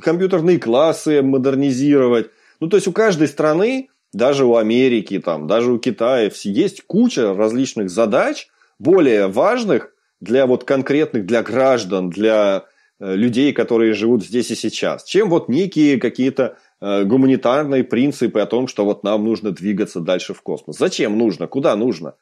[0.00, 2.30] компьютерные классы модернизировать.
[2.60, 7.34] Ну, то есть у каждой страны, даже у Америки, там, даже у Китая, есть куча
[7.34, 8.48] различных задач,
[8.78, 12.64] более важных для вот конкретных, для граждан, для
[12.98, 18.46] э, людей, которые живут здесь и сейчас, чем вот некие какие-то э, гуманитарные принципы о
[18.46, 20.78] том, что вот нам нужно двигаться дальше в космос.
[20.78, 21.46] Зачем нужно?
[21.46, 22.14] Куда нужно?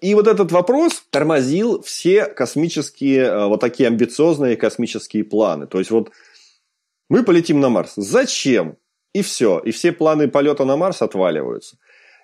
[0.00, 5.66] И вот этот вопрос тормозил все космические, э, вот такие амбициозные космические планы.
[5.66, 6.10] То есть вот
[7.08, 7.92] мы полетим на Марс.
[7.96, 8.76] Зачем?
[9.12, 9.58] И все.
[9.58, 11.76] И все планы полета на Марс отваливаются.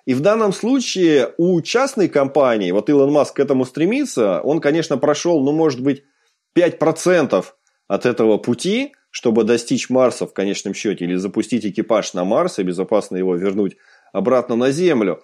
[0.05, 4.97] И в данном случае у частной компании, вот Илон Маск к этому стремится, он, конечно,
[4.97, 6.03] прошел, ну, может быть,
[6.57, 7.45] 5%
[7.87, 12.63] от этого пути, чтобы достичь Марса в конечном счете, или запустить экипаж на Марс и
[12.63, 13.77] безопасно его вернуть
[14.11, 15.23] обратно на Землю.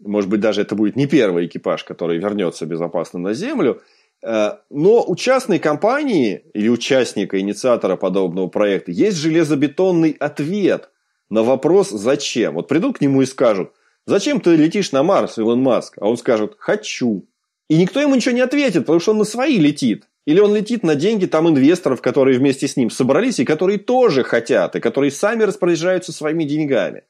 [0.00, 3.82] Может быть, даже это будет не первый экипаж, который вернется безопасно на Землю–
[4.24, 10.90] Э, но у частной компании или участника, инициатора подобного проекта есть железобетонный ответ
[11.28, 12.54] на вопрос «зачем?».
[12.54, 13.72] Вот придут к нему и скажут
[14.06, 17.26] «Зачем ты летишь на Марс, Илон Маск?» А он скажет «Хочу».
[17.68, 20.04] И никто ему ничего не ответит, потому что он на свои летит.
[20.26, 24.22] Или он летит на деньги там инвесторов, которые вместе с ним собрались и которые тоже
[24.22, 27.04] хотят, и которые сами распоряжаются своими деньгами.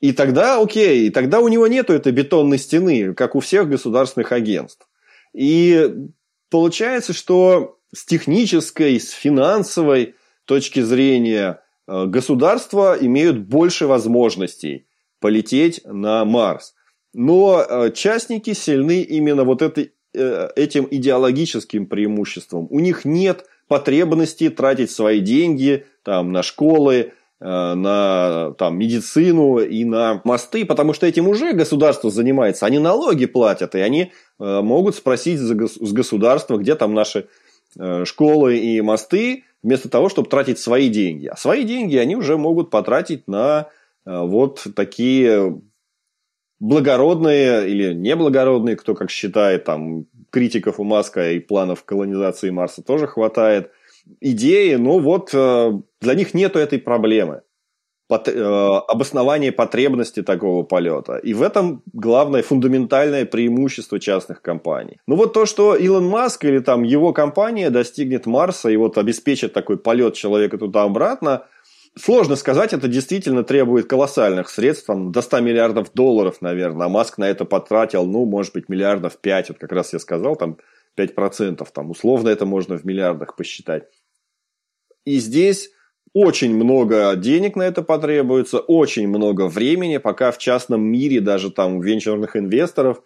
[0.00, 4.86] И тогда окей, тогда у него нету этой бетонной стены, как у всех государственных агентств.
[5.32, 5.90] И
[6.50, 14.86] получается, что с технической, с финансовой точки зрения э, государства имеют больше возможностей
[15.22, 16.74] полететь на Марс.
[17.14, 22.66] Но э, частники сильны именно вот этой, э, этим идеологическим преимуществом.
[22.68, 27.12] У них нет потребности тратить свои деньги там, на школы,
[27.44, 32.66] Э, на там, медицину и на мосты, потому что этим уже государство занимается.
[32.66, 37.26] Они налоги платят, и они могут спросить с государства, где там наши
[38.04, 41.26] школы и мосты, вместо того, чтобы тратить свои деньги.
[41.26, 43.68] А свои деньги они уже могут потратить на
[44.04, 45.60] вот такие
[46.60, 53.06] благородные или неблагородные, кто как считает, там критиков у Маска и планов колонизации Марса тоже
[53.06, 53.70] хватает–
[54.20, 57.42] идеи, но вот э, для них нету этой проблемы
[58.10, 58.42] э,
[58.88, 61.16] обоснования потребности такого полета.
[61.16, 64.98] И в этом главное фундаментальное преимущество частных компаний.
[65.06, 69.52] Ну вот то, что Илон Маск или там его компания достигнет Марса и вот обеспечит
[69.52, 71.46] такой полет человека туда-обратно,
[71.94, 76.86] Сложно сказать, это действительно требует колоссальных средств, там, до 100 миллиардов долларов, наверное.
[76.86, 80.36] А Маск на это потратил, ну, может быть, миллиардов 5, вот как раз я сказал,
[80.36, 80.56] там
[80.96, 83.84] 5%, там условно это можно в миллиардах посчитать.
[85.04, 85.70] И здесь
[86.14, 91.80] очень много денег на это потребуется, очень много времени, пока в частном мире, даже там
[91.80, 93.02] венчурных инвесторов,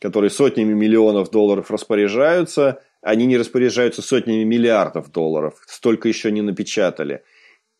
[0.00, 7.22] которые сотнями миллионов долларов распоряжаются, они не распоряжаются сотнями миллиардов долларов, столько еще не напечатали.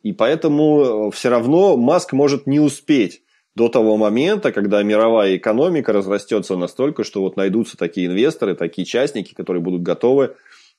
[0.02, 3.22] И поэтому э, все равно Маск может не успеть
[3.54, 9.34] до того момента, когда мировая экономика разрастется настолько, что вот найдутся такие инвесторы, такие частники,
[9.34, 10.36] которые будут готовы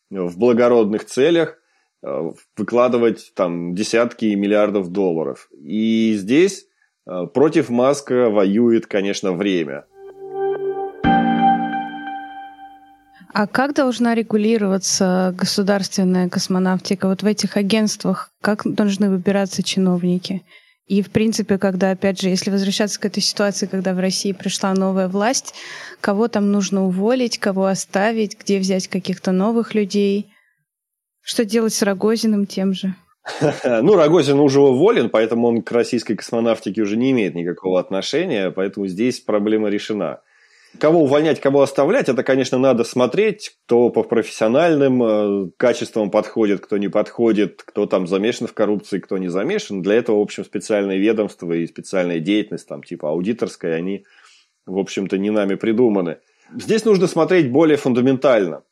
[0.09, 1.57] в благородных целях
[2.03, 5.49] э, выкладывать там десятки миллиардов долларов.
[5.51, 6.65] И здесь
[7.05, 9.85] э, против Маска воюет, конечно, время.
[13.33, 17.07] А как должна регулироваться государственная космонавтика?
[17.07, 20.43] Вот в этих агентствах как должны выбираться чиновники?
[20.87, 24.73] И, в принципе, когда, опять же, если возвращаться к этой ситуации, когда в России пришла
[24.73, 25.53] новая власть,
[26.01, 30.33] кого там нужно уволить, кого оставить, где взять каких-то новых людей?
[31.21, 32.95] Что делать с Рогозиным тем же?
[33.63, 38.87] Ну, Рогозин уже уволен, поэтому он к российской космонавтике уже не имеет никакого отношения, поэтому
[38.87, 40.19] здесь проблема решена.
[40.79, 46.77] Кого увольнять, кого оставлять, это, конечно, надо смотреть, кто по профессиональным э, качествам подходит, кто
[46.77, 49.81] не подходит, кто там замешан в коррупции, кто не замешан.
[49.81, 54.05] Для этого, в общем, специальные ведомства и специальная деятельность, там, типа аудиторская, они,
[54.65, 56.19] в общем-то, не нами придуманы.
[56.57, 58.63] Здесь нужно смотреть более фундаментально.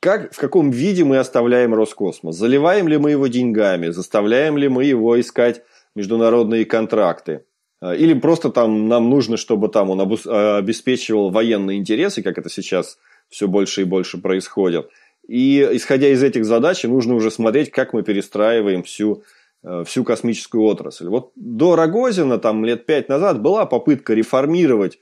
[0.00, 2.36] Как, в каком виде мы оставляем Роскосмос?
[2.36, 3.88] Заливаем ли мы его деньгами?
[3.88, 5.62] Заставляем ли мы его искать
[5.94, 7.44] международные контракты?
[7.80, 12.48] А, или просто там нам нужно, чтобы там он а, обеспечивал военные интересы, как это
[12.48, 12.98] сейчас
[13.28, 14.88] все больше и больше происходит.
[15.26, 19.22] И исходя из этих задач, нужно уже смотреть, как мы перестраиваем всю,
[19.62, 21.08] э, всю космическую отрасль.
[21.08, 24.98] Вот до Рогозина, там лет пять назад, была попытка реформировать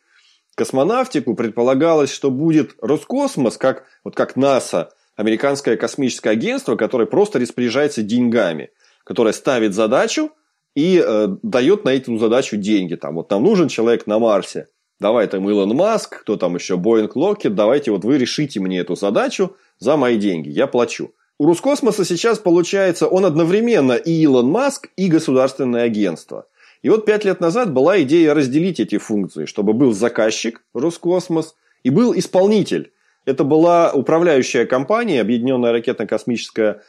[0.55, 1.35] космонавтику.
[1.35, 8.71] Предполагалось, что будет Роскосмос, как, вот как НАСА, американское космическое агентство, которое просто распоряжается деньгами,
[9.05, 10.31] которое ставит задачу–
[10.75, 12.95] и э, дает на эту задачу деньги.
[12.95, 14.69] Там, вот нам нужен человек на Марсе.
[15.01, 18.95] Давай там Илон Маск, кто там еще, Боинг Локет, давайте вот вы решите мне эту
[18.95, 21.13] задачу за мои деньги, я плачу.
[21.39, 26.47] У Роскосмоса сейчас получается, он одновременно и Илон Маск, и государственное агентство.
[26.83, 31.91] И вот пять лет назад была идея разделить эти функции, чтобы был заказчик Роскосмос и
[31.91, 32.93] был исполнитель.
[33.25, 36.83] Это была управляющая компания, Объединенная ракетно-космическая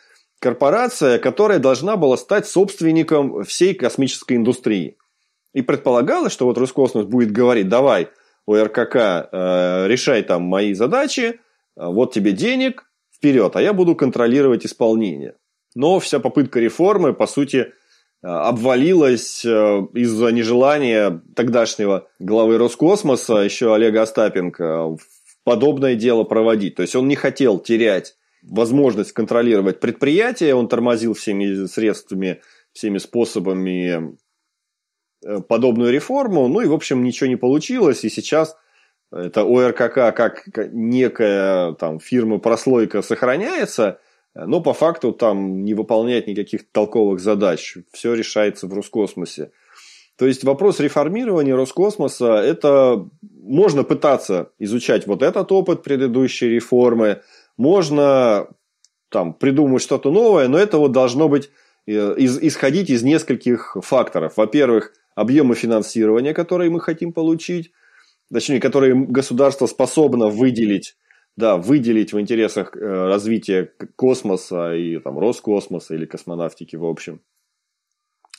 [0.44, 4.98] корпорация, которая должна была стать собственником всей космической индустрии.
[5.54, 8.10] И предполагалось, что вот Роскосмос будет говорить, давай,
[8.46, 11.36] ОРКК, э, решай там мои задачи, э,
[11.76, 12.84] вот тебе денег,
[13.16, 15.36] вперед, а я буду контролировать исполнение.
[15.76, 19.50] Но вся попытка реформы, по сути, э, обвалилась э,
[19.94, 24.98] из-за нежелания тогдашнего главы Роскосмоса, еще Олега Остапенко,
[25.46, 26.76] подобное дело проводить.
[26.76, 32.42] То есть он не хотел терять возможность контролировать предприятие, он тормозил всеми средствами,
[32.72, 34.18] всеми способами
[35.26, 38.56] э, подобную реформу, ну и, в общем, ничего не получилось, и сейчас
[39.12, 44.00] это ОРКК как некая там фирма-прослойка сохраняется,
[44.34, 47.78] но по факту там не выполняет никаких толковых задач.
[47.92, 49.52] Все решается в Роскосмосе.
[50.18, 57.22] То есть вопрос реформирования Роскосмоса, это можно пытаться изучать вот этот опыт предыдущей реформы,
[57.58, 58.48] можно
[59.10, 61.52] там придумать что-то новое, но это вот должно быть
[61.86, 64.38] э, из, исходить из нескольких факторов.
[64.38, 67.72] Во-первых, объемы финансирования, которые мы хотим получить,
[68.32, 70.98] точнее, которые государство способно выделить,
[71.38, 77.22] да, выделить в интересах э, развития космоса и там, Роскосмоса или космонавтики в общем.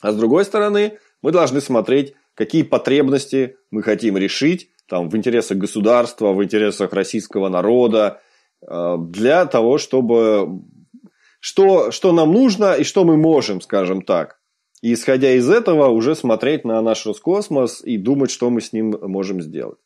[0.01, 5.57] А с другой стороны, мы должны смотреть, какие потребности мы хотим решить там, в интересах
[5.57, 8.21] государства, в интересах российского народа,
[8.67, 10.61] для того, чтобы
[11.39, 14.39] что, что нам нужно и что мы можем, скажем так.
[14.81, 18.95] И исходя из этого уже смотреть на наш Роскосмос и думать, что мы с ним
[19.01, 19.77] можем сделать.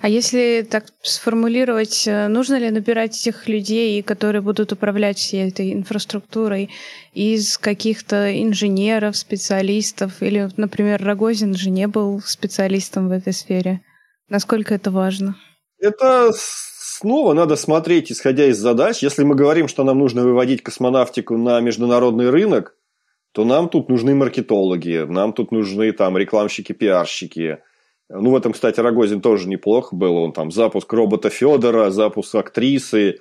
[0.00, 5.72] А если так сформулировать, э, нужно ли набирать этих людей, которые будут управлять всей этой
[5.72, 6.70] инфраструктурой,
[7.14, 10.22] из каких-то инженеров, специалистов?
[10.22, 13.80] Или, например, Рогозин же не был специалистом в этой сфере.
[14.28, 15.36] Насколько это важно?
[15.80, 16.32] Это
[16.98, 19.02] снова надо смотреть, исходя из задач.
[19.02, 22.74] Если мы говорим, что нам нужно выводить космонавтику на международный рынок,
[23.32, 27.58] то нам тут нужны маркетологи, нам тут нужны там рекламщики, пиарщики.
[28.08, 30.16] Ну, в этом, кстати, Рогозин тоже неплохо был.
[30.16, 33.20] Он там запуск робота Федора, запуск актрисы.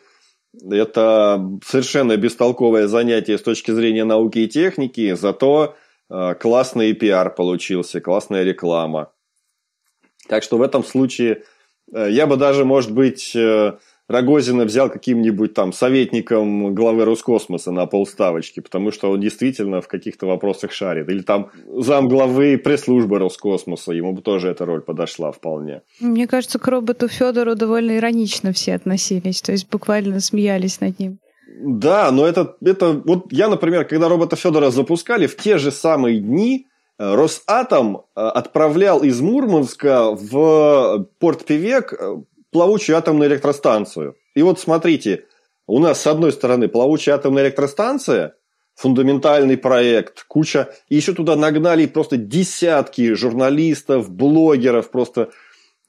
[0.69, 5.75] Это совершенно бестолковое занятие с точки зрения науки и техники, зато
[6.09, 9.11] э, классный пиар получился, классная реклама.
[10.27, 11.43] Так что в этом случае
[11.93, 13.73] я бы даже, может быть, э,
[14.07, 20.27] Рогозина взял каким-нибудь там советником главы Роскосмоса на полставочки, потому что он действительно в каких-то
[20.27, 21.09] вопросах шарит.
[21.09, 25.81] Или там зам главы пресс-службы Роскосмоса, ему бы тоже эта роль подошла вполне.
[25.99, 31.19] Мне кажется, к роботу Федору довольно иронично все относились, то есть буквально смеялись над ним.
[31.59, 36.19] Да, но это, это вот я, например, когда робота Федора запускали, в те же самые
[36.19, 42.17] дни э, Росатом э, отправлял из Мурманска в порт Певек э,
[42.51, 44.15] плавучую атомную электростанцию.
[44.33, 45.25] И вот смотрите,
[45.67, 48.35] у нас с одной стороны плавучая атомная электростанция,
[48.73, 55.29] фундаментальный проект, куча, и еще туда нагнали просто десятки журналистов, блогеров, просто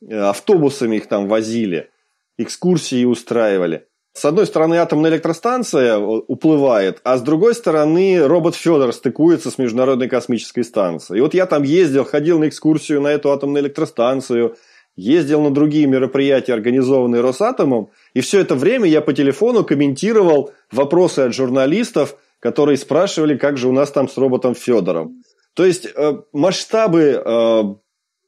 [0.00, 1.90] э, автобусами их там возили,
[2.36, 3.87] экскурсии устраивали.
[4.18, 9.58] С одной стороны, атомная электростанция э, уплывает, а с другой стороны, робот Федор стыкуется с
[9.58, 11.18] Международной космической станцией.
[11.18, 14.56] И вот я там ездил, ходил на экскурсию на эту атомную электростанцию–
[14.98, 21.20] ездил на другие мероприятия, организованные Росатомом, и все это время я по телефону комментировал вопросы
[21.20, 25.22] от журналистов, которые спрашивали, как же у нас там с роботом Федором.
[25.54, 27.62] То есть э, масштабы э,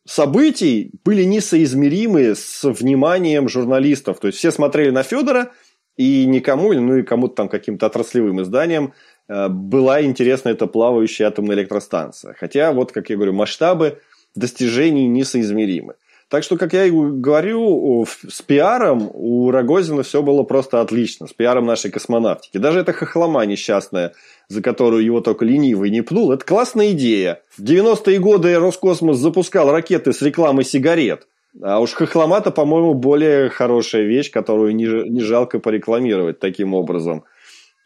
[0.06, 4.20] событий были несоизмеримы с вниманием журналистов.
[4.20, 5.50] То есть все смотрели на Федора,
[5.96, 8.94] и никому, ну и кому-то там каким-то отраслевым изданиям
[9.28, 12.34] э, была интересна эта плавающая атомная электростанция.
[12.38, 14.00] Хотя, вот как я говорю, масштабы
[14.34, 15.94] достижений несоизмеримы.
[16.30, 21.26] Так что, как я и говорю, с пиаром у Рогозина все было просто отлично.
[21.26, 22.56] С пиаром нашей космонавтики.
[22.56, 24.12] Даже эта хохлома несчастная,
[24.46, 27.42] за которую его только ленивый не пнул, это классная идея.
[27.50, 31.26] В 90-е годы Роскосмос запускал ракеты с рекламой сигарет.
[31.62, 37.24] А уж хохлома-то, по-моему, более хорошая вещь, которую не, не жалко порекламировать таким образом.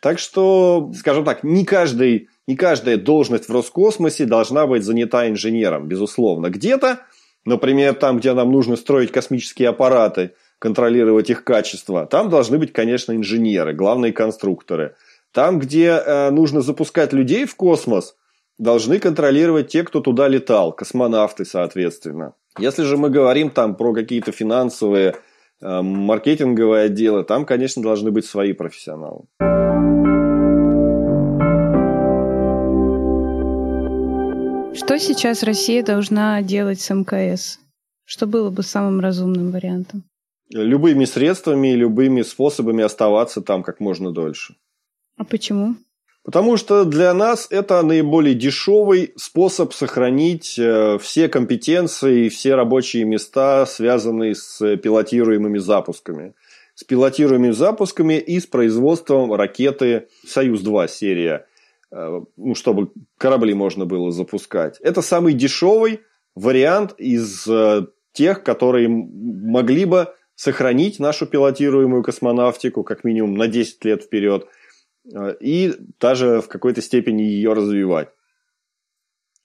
[0.00, 5.88] Так что, скажем так, не, каждый, не каждая должность в Роскосмосе должна быть занята инженером,
[5.88, 6.50] безусловно.
[6.50, 7.00] Где-то
[7.44, 13.12] Например, там, где нам нужно строить космические аппараты, контролировать их качество, там должны быть, конечно,
[13.12, 14.94] инженеры, главные конструкторы.
[15.32, 18.16] Там, где э, нужно запускать людей в космос,
[18.56, 22.34] должны контролировать те, кто туда летал, космонавты, соответственно.
[22.58, 25.16] Если же мы говорим там про какие-то финансовые,
[25.60, 29.24] э, маркетинговые отделы, там, конечно, должны быть свои профессионалы.
[34.76, 37.58] Что сейчас Россия должна делать с МКС?
[38.04, 40.04] Что было бы самым разумным вариантом?
[40.50, 44.54] Любыми средствами и любыми способами оставаться там как можно дольше.
[45.16, 45.74] А почему?
[46.24, 53.04] Потому что для нас это наиболее дешевый способ сохранить э, все компетенции и все рабочие
[53.04, 56.34] места, связанные с пилотируемыми запусками.
[56.74, 61.46] С пилотируемыми запусками и с производством ракеты «Союз-2» серия
[61.94, 64.80] Э, ну, чтобы корабли можно было запускать.
[64.80, 66.00] Это самый дешевый
[66.34, 73.84] вариант из э, тех, которые могли бы сохранить нашу пилотируемую космонавтику как минимум на 10
[73.84, 74.48] лет вперед
[75.40, 78.08] и даже в какой-то степени ее развивать.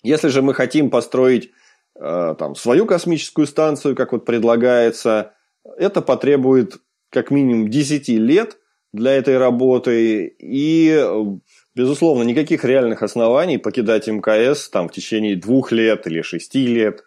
[0.03, 1.51] Если же мы хотим построить
[1.93, 5.33] там, свою космическую станцию, как вот предлагается,
[5.77, 6.77] это потребует
[7.09, 8.57] как минимум 10 лет
[8.93, 11.39] для этой работы и
[11.79, 17.05] Безусловно, никаких реальных оснований покидать МКС там в течение двух лет или шести лет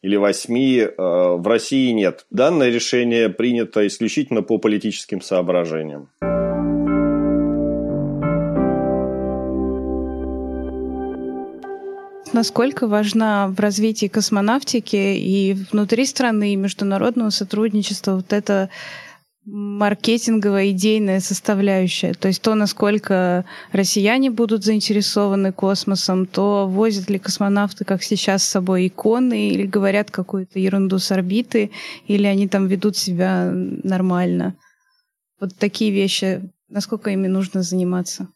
[0.00, 2.24] или восьми э, в России нет.
[2.30, 6.08] Данное решение принято исключительно по политическим соображениям.
[12.34, 18.70] Насколько важна в развитии космонавтики и внутри страны, и международного сотрудничества вот это
[19.44, 22.12] маркетинговая, идейная составляющая.
[22.12, 28.48] То есть то, насколько россияне будут заинтересованы космосом, то возят ли космонавты, как сейчас, с
[28.50, 31.70] собой иконы, или говорят какую-то ерунду с орбиты,
[32.08, 34.56] или они там ведут себя нормально.
[35.38, 38.26] Вот такие вещи, насколько ими нужно заниматься?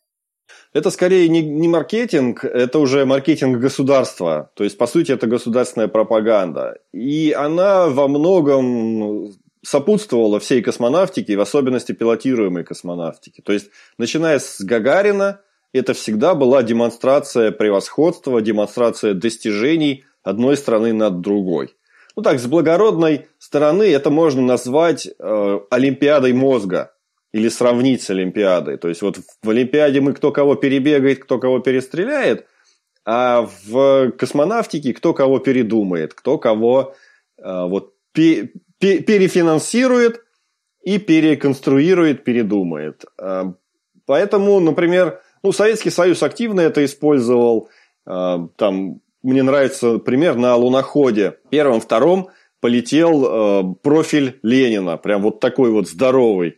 [0.73, 4.51] Это скорее не, не маркетинг, это уже маркетинг государства.
[4.55, 6.79] То есть, по сути, это государственная пропаганда.
[6.93, 9.33] И она во многом
[9.63, 13.43] сопутствовало всей космонавтике, и в особенности пилотируемой космонавтике.
[13.43, 15.41] То есть, начиная с Гагарина,
[15.73, 21.75] это всегда была демонстрация превосходства, демонстрация достижений одной страны над другой.
[22.17, 26.93] Ну так, с благородной стороны это можно назвать э, Олимпиадой мозга
[27.33, 28.79] или сравнить с Олимпиадой.
[28.79, 32.47] То есть вот в Олимпиаде мы кто кого перебегает, кто кого перестреляет,
[33.05, 36.95] а в космонавтике кто кого передумает, кто кого
[37.39, 37.95] э, вот
[38.79, 40.25] перефинансирует
[40.83, 43.05] и переконструирует, передумает.
[43.21, 43.53] А,
[44.07, 47.69] поэтому, например, ну, Советский Союз активно это использовал.
[48.07, 51.39] А, там, мне нравится пример на луноходе.
[51.51, 56.58] Первом, втором полетел э, профиль Ленина, прям вот такой вот здоровый.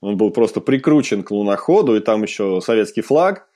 [0.00, 3.46] Он был просто прикручен к луноходу, и там еще советский флаг.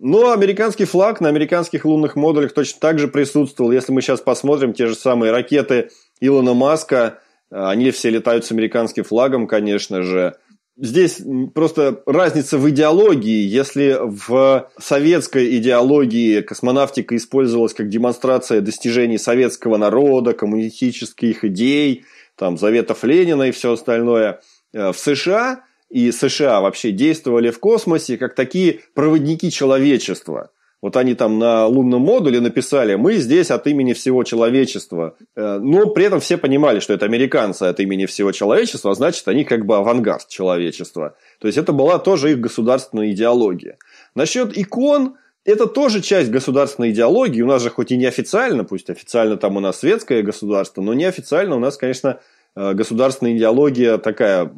[0.00, 3.70] Но американский флаг на американских лунных модулях точно так же присутствовал.
[3.70, 5.90] Если мы сейчас посмотрим, те же самые ракеты
[6.20, 7.20] Илона Маска,
[7.50, 10.36] э, они все летают с американским флагом, конечно же.
[10.76, 11.20] Здесь
[11.54, 13.44] просто разница в идеологии.
[13.46, 22.04] Если в советской идеологии космонавтика использовалась как демонстрация достижений советского народа, коммунистических идей,
[22.36, 24.40] там, заветов Ленина и все остальное,
[24.72, 25.62] э, в США
[25.94, 30.50] и США вообще действовали в космосе как такие проводники человечества.
[30.82, 35.16] Вот они там на лунном модуле написали, мы здесь от имени всего человечества.
[35.36, 39.28] Э, но при этом все понимали, что это американцы от имени всего человечества, а значит,
[39.28, 41.16] они как бы авангард человечества.
[41.38, 43.78] То есть, это была тоже их государственная идеология.
[44.16, 45.14] Насчет икон,
[45.44, 47.42] это тоже часть государственной идеологии.
[47.42, 51.54] У нас же хоть и неофициально, пусть официально там у нас светское государство, но неофициально
[51.54, 52.18] у нас, конечно,
[52.56, 54.52] э, государственная идеология такая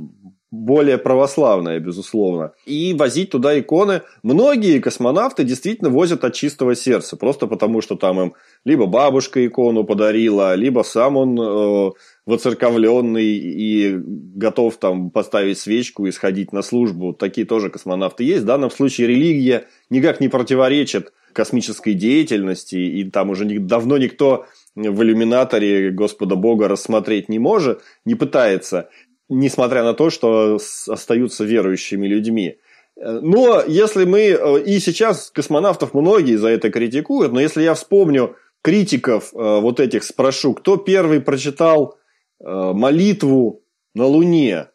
[0.50, 2.52] более православная, безусловно.
[2.66, 4.02] И возить туда иконы.
[4.22, 8.34] Многие космонавты действительно возят от чистого сердца, просто потому что там им
[8.64, 11.90] либо бабушка икону подарила, либо сам он э,
[12.26, 17.12] воцерковленный и готов там поставить свечку и сходить на службу.
[17.12, 18.42] Такие тоже космонавты есть.
[18.42, 25.02] В данном случае религия никак не противоречит космической деятельности, и там уже давно никто в
[25.02, 28.88] иллюминаторе Господа Бога рассмотреть не может, не пытается
[29.28, 30.58] несмотря на то, что
[30.88, 32.58] остаются верующими людьми.
[32.96, 38.36] Но если мы, э, и сейчас космонавтов многие за это критикуют, но если я вспомню
[38.62, 41.98] критиков э, вот этих, спрошу, кто первый прочитал
[42.40, 43.62] э, молитву
[43.94, 44.68] на Луне,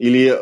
[0.00, 0.36] или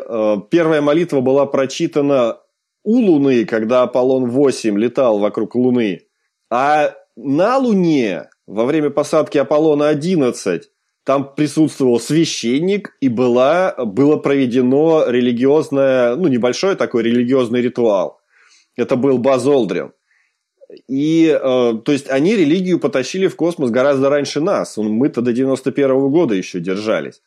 [0.49, 2.39] первая молитва была прочитана
[2.83, 6.07] у Луны, когда Аполлон-8 летал вокруг Луны,
[6.49, 10.63] а на Луне во время посадки Аполлона-11
[11.03, 18.21] там присутствовал священник, и была, было проведено религиозное, ну, небольшой такой религиозный ритуал.
[18.77, 19.91] Это был Баз Олдрин.
[20.87, 24.77] И, э, то есть, они религию потащили в космос гораздо раньше нас.
[24.77, 27.21] Мы-то до 91 -го года еще держались.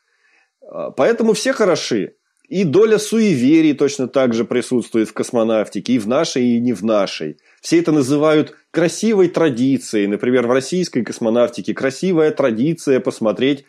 [0.62, 2.14] Э, поэтому все хороши.
[2.48, 6.84] И доля суеверий точно так же присутствует в космонавтике, и в нашей, и не в
[6.84, 7.38] нашей.
[7.60, 10.06] Все это называют красивой традицией.
[10.06, 13.64] Например, в российской космонавтике красивая традиция посмотреть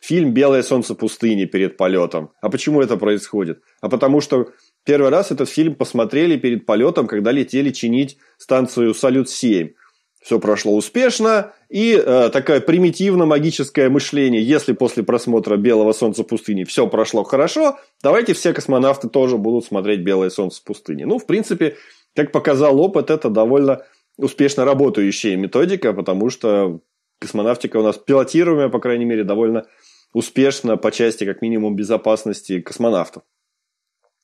[0.00, 2.32] фильм «Белое солнце пустыни» перед полетом.
[2.40, 3.62] А почему это происходит?
[3.80, 4.48] А потому что
[4.84, 9.74] первый раз этот фильм посмотрели перед полетом, когда летели чинить станцию «Салют-7».
[10.22, 16.86] Все прошло успешно, и э, такое примитивно-магическое мышление, если после просмотра «Белого солнца пустыни» все
[16.86, 21.04] прошло хорошо, давайте все космонавты тоже будут смотреть «Белое солнце пустыни».
[21.04, 21.78] Ну, в принципе,
[22.14, 23.86] как показал опыт, это довольно
[24.18, 26.80] успешно работающая методика, потому что
[27.18, 29.64] космонавтика у нас пилотируемая, по крайней мере, довольно
[30.12, 33.22] успешно по части, как минимум, безопасности космонавтов.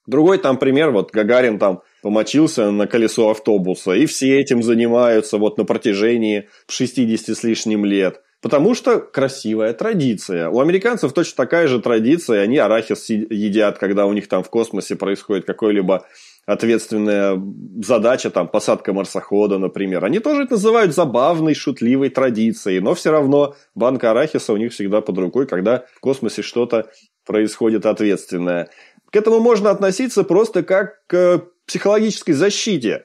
[0.08, 5.58] Другой там пример, вот Гагарин там помочился на колесо автобуса, и все этим занимаются вот
[5.58, 8.22] на протяжении 60 с лишним лет.
[8.40, 10.48] Потому что красивая традиция.
[10.48, 14.96] У американцев точно такая же традиция, они арахис едят, когда у них там в космосе
[14.96, 16.06] происходит какой-либо
[16.46, 17.38] ответственная
[17.82, 20.06] задача, там, посадка марсохода, например.
[20.06, 25.02] Они тоже это называют забавной, шутливой традицией, но все равно банка арахиса у них всегда
[25.02, 26.88] под рукой, когда в космосе что-то
[27.26, 28.70] происходит ответственное.
[29.10, 33.04] К этому можно относиться просто как к психологической защите.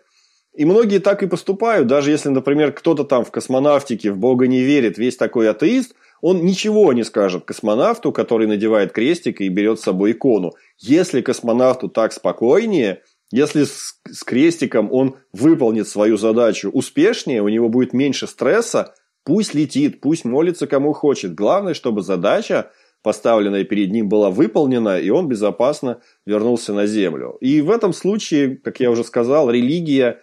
[0.54, 4.62] И многие так и поступают, даже если, например, кто-то там в космонавтике в Бога не
[4.62, 9.84] верит, весь такой атеист, он ничего не скажет космонавту, который надевает крестик и берет с
[9.84, 10.54] собой икону.
[10.78, 13.02] Если космонавту так спокойнее,
[13.32, 18.94] если с, с крестиком он выполнит свою задачу успешнее, у него будет меньше стресса,
[19.26, 21.34] пусть летит, пусть молится кому хочет.
[21.34, 22.72] Главное, чтобы задача
[23.04, 27.38] поставленная перед ним, была выполнена, и он безопасно вернулся на Землю.
[27.42, 30.22] И в этом случае, как я уже сказал, религия,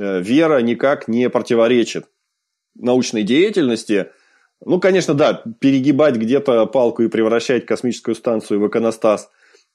[0.00, 2.06] э, вера никак не противоречит
[2.76, 4.06] научной деятельности.
[4.64, 9.28] Ну, конечно, да, перегибать где-то палку и превращать космическую станцию в иконостас,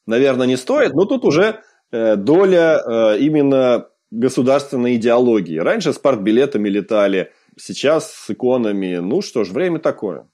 [0.08, 1.60] наверное, не стоит, но тут уже
[1.92, 5.58] э, доля э, именно государственной идеологии.
[5.58, 8.96] Раньше с партбилетами летали, сейчас с иконами.
[8.98, 10.30] Ну что ж, время такое.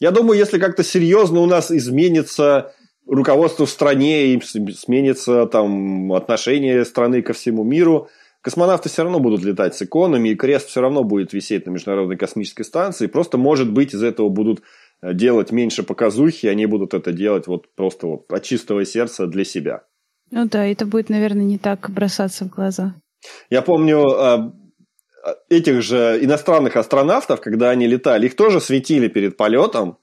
[0.00, 2.72] Я думаю, если как-то серьезно у нас изменится
[3.06, 8.08] руководство в стране и сменится там отношение страны ко всему миру,
[8.40, 12.16] космонавты все равно будут летать с иконами, и крест все равно будет висеть на Международной
[12.16, 13.08] космической станции.
[13.08, 14.62] Просто, может быть, из этого будут
[15.02, 19.44] э, делать меньше показухи, они будут это делать вот просто вот от чистого сердца для
[19.44, 19.82] себя.
[20.30, 22.94] Ну да, это будет, наверное, не так бросаться в глаза.
[23.50, 24.52] Я помню, а,
[25.48, 29.98] этих же иностранных астронавтов, когда они летали, их тоже светили перед полетом.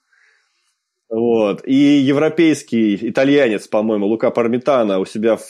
[1.09, 1.65] Вот.
[1.65, 5.43] И европейский итальянец, по-моему, Лука Пармитана у себя в,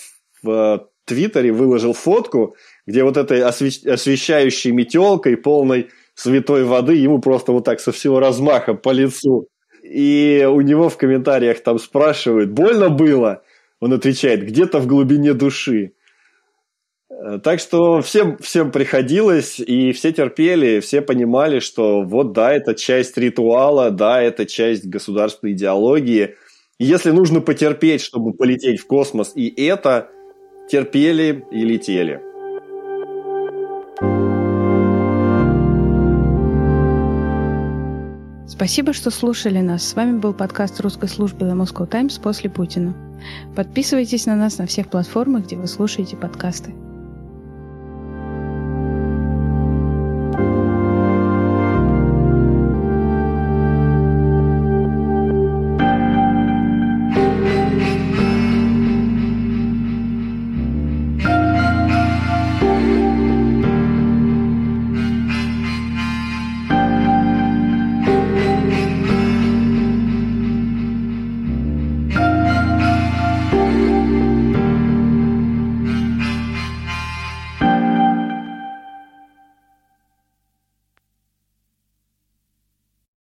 [0.44, 2.56] в Твиттере выложил фотку,
[2.86, 8.74] где вот этой освещающей метелкой, полной святой воды, ему просто вот так со всего размаха
[8.74, 9.48] по лицу.
[9.84, 13.44] И у него в комментариях там спрашивают, больно было?
[13.80, 15.94] Он отвечает, где-то в глубине души.
[17.18, 22.76] Э, так что всем, всем приходилось, и все терпели, все понимали, что вот да, это
[22.76, 26.36] часть ритуала, да, это часть государственной идеологии.
[26.80, 30.10] Если нужно потерпеть, чтобы полететь в космос, и это
[30.70, 32.22] терпели и летели.
[38.48, 39.88] Спасибо, что слушали нас.
[39.88, 42.96] С вами был подкаст русской службы The Moscow Times после Путина.
[43.56, 46.74] Подписывайтесь на нас на всех платформах, где вы слушаете подкасты.